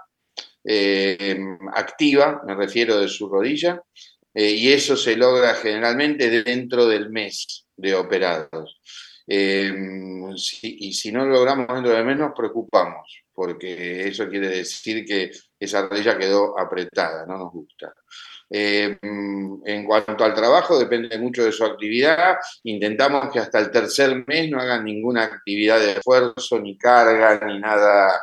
eh, 0.64 1.38
activa, 1.74 2.42
me 2.46 2.54
refiero 2.54 3.00
de 3.00 3.08
su 3.08 3.28
rodilla, 3.28 3.82
eh, 4.34 4.50
y 4.50 4.72
eso 4.72 4.96
se 4.96 5.16
logra 5.16 5.54
generalmente 5.54 6.42
dentro 6.42 6.86
del 6.86 7.10
mes 7.10 7.66
de 7.76 7.94
operados. 7.94 8.80
Y 9.26 10.92
si 10.92 11.12
no 11.12 11.24
lo 11.24 11.34
logramos 11.34 11.68
dentro 11.68 11.92
de 11.92 12.02
mes 12.02 12.16
nos 12.16 12.32
preocupamos, 12.36 13.22
porque 13.32 14.08
eso 14.08 14.28
quiere 14.28 14.48
decir 14.48 15.04
que 15.04 15.30
esa 15.60 15.86
rodilla 15.86 16.18
quedó 16.18 16.58
apretada, 16.58 17.26
no 17.26 17.38
nos 17.38 17.52
gusta. 17.52 17.94
Em, 18.52 18.98
en 19.64 19.84
cuanto 19.84 20.24
al 20.24 20.34
trabajo, 20.34 20.76
depende 20.76 21.16
mucho 21.18 21.44
de 21.44 21.52
su 21.52 21.64
actividad. 21.64 22.38
Intentamos 22.64 23.32
que 23.32 23.38
hasta 23.38 23.60
el 23.60 23.70
tercer 23.70 24.24
mes 24.26 24.50
no 24.50 24.60
hagan 24.60 24.84
ninguna 24.84 25.24
actividad 25.24 25.78
de 25.78 25.92
esfuerzo, 25.92 26.58
ni 26.58 26.76
carga, 26.76 27.40
ni 27.46 27.60
nada 27.60 28.20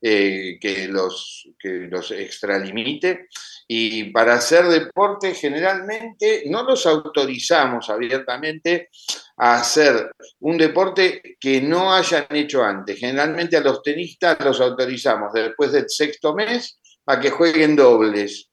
eh, 0.00 0.58
que, 0.60 0.86
los, 0.86 1.48
que 1.58 1.88
los 1.90 2.12
extralimite. 2.12 3.28
Y 3.66 4.10
para 4.10 4.34
hacer 4.34 4.66
deporte 4.66 5.34
generalmente 5.34 6.44
no 6.46 6.64
los 6.64 6.84
autorizamos 6.86 7.88
abiertamente 7.88 8.90
a 9.36 9.56
hacer 9.56 10.10
un 10.40 10.58
deporte 10.58 11.36
que 11.40 11.60
no 11.62 11.92
hayan 11.92 12.26
hecho 12.30 12.62
antes. 12.62 12.98
Generalmente 12.98 13.56
a 13.56 13.60
los 13.60 13.82
tenistas 13.82 14.38
los 14.44 14.60
autorizamos 14.60 15.32
después 15.32 15.72
del 15.72 15.88
sexto 15.88 16.34
mes 16.34 16.78
a 17.06 17.18
que 17.18 17.30
jueguen 17.30 17.74
dobles. 17.74 18.50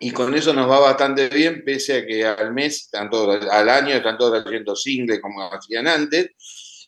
Y 0.00 0.12
con 0.12 0.34
eso 0.34 0.52
nos 0.52 0.70
va 0.70 0.78
bastante 0.78 1.28
bien, 1.28 1.64
pese 1.64 1.98
a 1.98 2.06
que 2.06 2.24
al 2.24 2.52
mes, 2.52 2.88
tanto 2.90 3.32
al 3.32 3.68
año, 3.68 3.94
están 3.94 4.16
todos 4.16 4.44
haciendo 4.44 4.76
single 4.76 5.20
como 5.20 5.52
hacían 5.52 5.88
antes. 5.88 6.30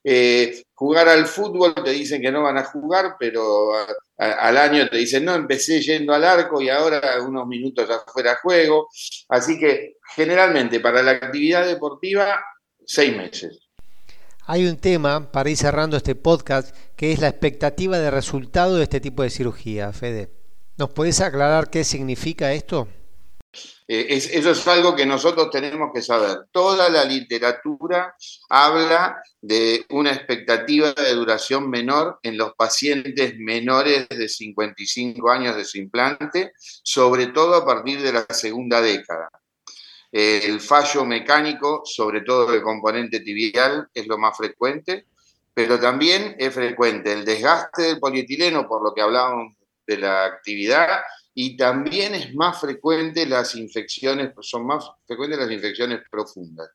Eh, 0.03 0.63
jugar 0.75 1.09
al 1.09 1.27
fútbol 1.27 1.75
te 1.75 1.91
dicen 1.91 2.23
que 2.23 2.33
no 2.33 2.43
van 2.43 2.59
a 2.59 2.65
jugar, 2.65 3.17
pero 3.19 3.73
al 4.17 4.57
año 4.57 4.89
te 4.89 4.99
dicen, 4.99 5.25
no, 5.25 5.35
empecé 5.35 5.81
yendo 5.81 6.15
al 6.15 6.25
arco 6.25 6.61
y 6.61 6.69
ahora 6.69 7.23
unos 7.23 7.47
minutos 7.47 7.89
afuera 7.91 8.39
juego. 8.43 8.89
Así 9.29 9.59
que 9.59 9.97
generalmente 10.15 10.81
para 10.81 11.03
la 11.03 11.13
actividad 11.13 11.67
deportiva, 11.67 12.41
seis 12.87 13.17
meses. 13.17 13.59
Hay 14.47 14.67
un 14.67 14.79
tema 14.79 15.31
para 15.31 15.51
ir 15.51 15.57
cerrando 15.57 15.97
este 15.97 16.15
podcast 16.15 16.75
que 16.97 17.13
es 17.13 17.21
la 17.21 17.29
expectativa 17.29 17.99
de 17.99 18.11
resultado 18.11 18.77
de 18.77 18.85
este 18.85 19.01
tipo 19.01 19.23
de 19.23 19.31
cirugía, 19.31 19.93
Fede. 19.93 20.31
¿Nos 20.77 20.91
podés 20.91 21.21
aclarar 21.21 21.71
qué 21.71 21.85
significa 21.85 22.53
esto? 22.53 22.89
Eh, 23.89 24.07
eso 24.11 24.51
es 24.51 24.69
algo 24.69 24.95
que 24.95 25.05
nosotros 25.05 25.51
tenemos 25.51 25.91
que 25.93 26.03
saber. 26.03 26.47
Toda 26.53 26.89
la 26.89 27.05
literatura 27.05 28.15
habla 28.49 29.21
de 29.41 29.85
una 29.91 30.13
expectativa 30.13 30.93
de 30.93 31.15
duración 31.15 31.69
menor 31.69 32.21
en 32.23 32.37
los 32.37 32.55
pacientes 32.55 33.35
menores 33.39 34.09
de 34.09 34.29
55 34.29 35.31
años 35.31 35.57
de 35.57 35.65
su 35.65 35.79
implante, 35.79 36.53
sobre 36.59 37.29
todo 37.29 37.55
a 37.57 37.67
partir 37.67 38.01
de 38.01 38.13
la 38.13 38.27
segunda 38.31 38.81
década. 38.81 39.29
El 40.13 40.61
fallo 40.61 41.05
mecánico, 41.05 41.83
sobre 41.85 42.23
todo 42.23 42.53
el 42.53 42.63
componente 42.63 43.21
tibial, 43.21 43.89
es 43.95 44.07
lo 44.07 44.19
más 44.19 44.37
frecuente, 44.37 45.07
pero 45.55 45.79
también 45.79 46.37
es 46.39 46.55
frecuente 46.55 47.13
el 47.13 47.25
desgaste 47.25 47.83
del 47.83 48.01
polietileno, 48.01 48.67
por 48.67 48.83
lo 48.83 48.93
que 48.93 49.03
hablábamos 49.03 49.55
de 49.87 49.99
la 49.99 50.25
actividad, 50.25 51.01
y 51.43 51.57
también 51.57 52.15
es 52.15 52.35
más 52.35 52.61
frecuente 52.61 53.25
las 53.25 53.55
infecciones, 53.55 54.35
son 54.43 54.67
más 54.67 54.91
frecuentes 55.07 55.39
las 55.39 55.51
infecciones 55.51 56.01
profundas. 56.11 56.69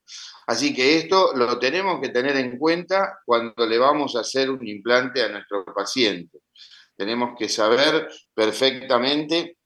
Así 0.47 0.73
que 0.73 0.97
esto 0.97 1.33
lo 1.35 1.59
tenemos 1.59 2.01
que 2.01 2.09
tener 2.09 2.35
en 2.37 2.57
cuenta 2.57 3.19
cuando 3.27 3.67
le 3.67 3.77
vamos 3.77 4.15
a 4.15 4.21
hacer 4.21 4.49
un 4.49 4.67
implante 4.67 5.21
a 5.21 5.29
nuestro 5.29 5.65
paciente. 5.65 6.39
Tenemos 6.97 7.37
que 7.37 7.47
saber 7.47 8.09
perfectamente 8.33 9.59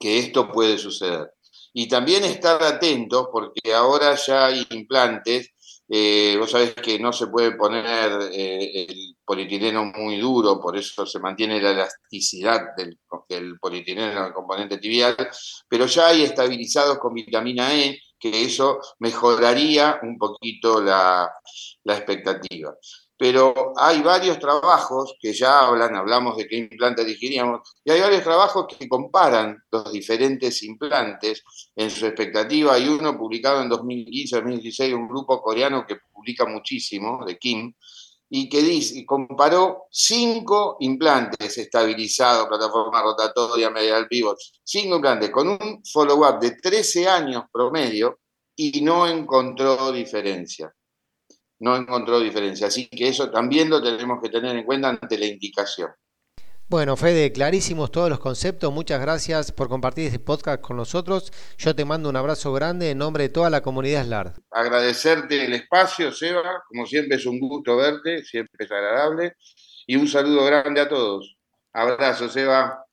que 0.00 0.20
esto 0.20 0.50
puede 0.50 0.78
suceder. 0.78 1.30
Y 1.74 1.86
también 1.86 2.24
estar 2.24 2.62
atentos 2.62 3.28
porque 3.30 3.74
ahora 3.74 4.14
ya 4.14 4.46
hay 4.46 4.66
implantes 4.70 5.53
eh, 5.96 6.36
vos 6.36 6.50
sabés 6.50 6.74
que 6.74 6.98
no 6.98 7.12
se 7.12 7.28
puede 7.28 7.52
poner 7.52 8.28
eh, 8.32 8.86
el 8.88 9.16
polietileno 9.24 9.84
muy 9.84 10.18
duro, 10.18 10.60
por 10.60 10.76
eso 10.76 11.06
se 11.06 11.20
mantiene 11.20 11.62
la 11.62 11.70
elasticidad 11.70 12.74
del, 12.76 12.98
del 13.28 13.56
polietileno, 13.60 14.26
el 14.26 14.32
componente 14.32 14.78
tibial, 14.78 15.16
pero 15.68 15.86
ya 15.86 16.08
hay 16.08 16.24
estabilizados 16.24 16.98
con 16.98 17.14
vitamina 17.14 17.72
E, 17.72 18.00
que 18.18 18.42
eso 18.42 18.80
mejoraría 18.98 20.00
un 20.02 20.18
poquito 20.18 20.80
la, 20.82 21.32
la 21.84 21.96
expectativa 21.96 22.74
pero 23.16 23.72
hay 23.76 24.02
varios 24.02 24.38
trabajos 24.38 25.16
que 25.20 25.32
ya 25.32 25.66
hablan, 25.66 25.94
hablamos 25.94 26.36
de 26.36 26.48
qué 26.48 26.56
implantes 26.56 27.04
elegiríamos, 27.04 27.60
y 27.84 27.92
hay 27.92 28.00
varios 28.00 28.24
trabajos 28.24 28.66
que 28.66 28.88
comparan 28.88 29.62
los 29.70 29.92
diferentes 29.92 30.62
implantes 30.64 31.44
en 31.76 31.90
su 31.90 32.06
expectativa. 32.06 32.74
Hay 32.74 32.88
uno 32.88 33.16
publicado 33.16 33.62
en 33.62 33.70
2015-2016, 33.70 34.94
un 34.94 35.08
grupo 35.08 35.40
coreano 35.40 35.86
que 35.86 35.96
publica 36.12 36.44
muchísimo, 36.44 37.24
de 37.24 37.38
Kim, 37.38 37.72
y 38.30 38.48
que 38.48 39.06
comparó 39.06 39.84
cinco 39.90 40.76
implantes 40.80 41.56
estabilizados, 41.56 42.48
plataforma 42.48 43.00
rotatoria, 43.00 43.70
medial 43.70 44.08
pivot, 44.08 44.38
cinco 44.64 44.96
implantes 44.96 45.30
con 45.30 45.48
un 45.48 45.82
follow-up 45.84 46.40
de 46.40 46.52
13 46.52 47.06
años 47.06 47.44
promedio 47.52 48.18
y 48.56 48.80
no 48.80 49.06
encontró 49.06 49.92
diferencia 49.92 50.74
no 51.60 51.76
encontró 51.76 52.20
diferencia. 52.20 52.66
Así 52.66 52.88
que 52.88 53.08
eso 53.08 53.30
también 53.30 53.70
lo 53.70 53.82
tenemos 53.82 54.20
que 54.22 54.28
tener 54.28 54.56
en 54.56 54.64
cuenta 54.64 54.88
ante 54.88 55.18
la 55.18 55.26
indicación. 55.26 55.90
Bueno, 56.66 56.96
Fede, 56.96 57.30
clarísimos 57.30 57.92
todos 57.92 58.08
los 58.08 58.18
conceptos. 58.18 58.72
Muchas 58.72 59.00
gracias 59.00 59.52
por 59.52 59.68
compartir 59.68 60.06
este 60.06 60.18
podcast 60.18 60.62
con 60.62 60.78
nosotros. 60.78 61.30
Yo 61.58 61.74
te 61.74 61.84
mando 61.84 62.08
un 62.08 62.16
abrazo 62.16 62.52
grande 62.54 62.90
en 62.90 62.98
nombre 62.98 63.24
de 63.24 63.28
toda 63.28 63.50
la 63.50 63.60
comunidad 63.60 64.04
SLAR. 64.04 64.34
Agradecerte 64.50 65.44
el 65.44 65.52
espacio, 65.52 66.10
Seba. 66.10 66.64
Como 66.68 66.86
siempre 66.86 67.18
es 67.18 67.26
un 67.26 67.38
gusto 67.38 67.76
verte, 67.76 68.24
siempre 68.24 68.64
es 68.64 68.72
agradable. 68.72 69.36
Y 69.86 69.96
un 69.96 70.08
saludo 70.08 70.44
grande 70.46 70.80
a 70.80 70.88
todos. 70.88 71.36
Abrazo, 71.74 72.30
Seba. 72.30 72.84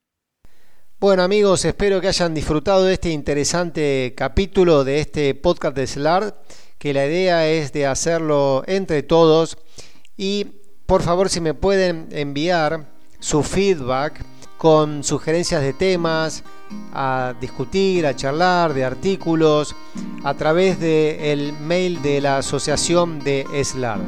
Bueno 0.99 1.23
amigos, 1.23 1.65
espero 1.65 1.99
que 1.99 2.09
hayan 2.09 2.35
disfrutado 2.35 2.83
de 2.83 2.93
este 2.93 3.09
interesante 3.09 4.13
capítulo 4.15 4.83
de 4.83 4.99
este 4.99 5.33
podcast 5.33 5.75
de 5.75 5.87
SLAR 5.87 6.43
que 6.81 6.95
la 6.95 7.05
idea 7.05 7.47
es 7.47 7.71
de 7.73 7.85
hacerlo 7.85 8.63
entre 8.65 9.03
todos 9.03 9.55
y 10.17 10.47
por 10.87 11.03
favor 11.03 11.29
si 11.29 11.39
me 11.39 11.53
pueden 11.53 12.07
enviar 12.09 12.89
su 13.19 13.43
feedback 13.43 14.25
con 14.57 15.03
sugerencias 15.03 15.61
de 15.61 15.73
temas 15.73 16.43
a 16.91 17.35
discutir, 17.39 18.07
a 18.07 18.15
charlar, 18.15 18.73
de 18.73 18.83
artículos, 18.83 19.75
a 20.23 20.33
través 20.33 20.79
del 20.79 21.53
mail 21.53 22.01
de 22.01 22.19
la 22.19 22.39
asociación 22.39 23.19
de 23.19 23.45
SLAR. 23.63 23.99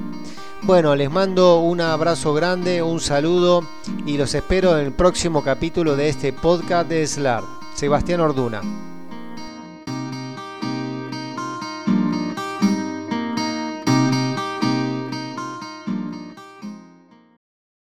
Bueno, 0.64 0.96
les 0.96 1.12
mando 1.12 1.60
un 1.60 1.80
abrazo 1.80 2.34
grande, 2.34 2.82
un 2.82 3.00
saludo 3.00 3.68
y 4.08 4.18
los 4.18 4.34
espero 4.34 4.80
en 4.80 4.88
el 4.88 4.94
próximo 4.94 5.44
capítulo 5.44 5.96
de 5.96 6.10
este 6.10 6.34
podcast 6.34 6.90
de 6.90 7.06
SLAR. 7.06 7.44
Sebastián 7.76 8.22
Orduna. 8.22 8.93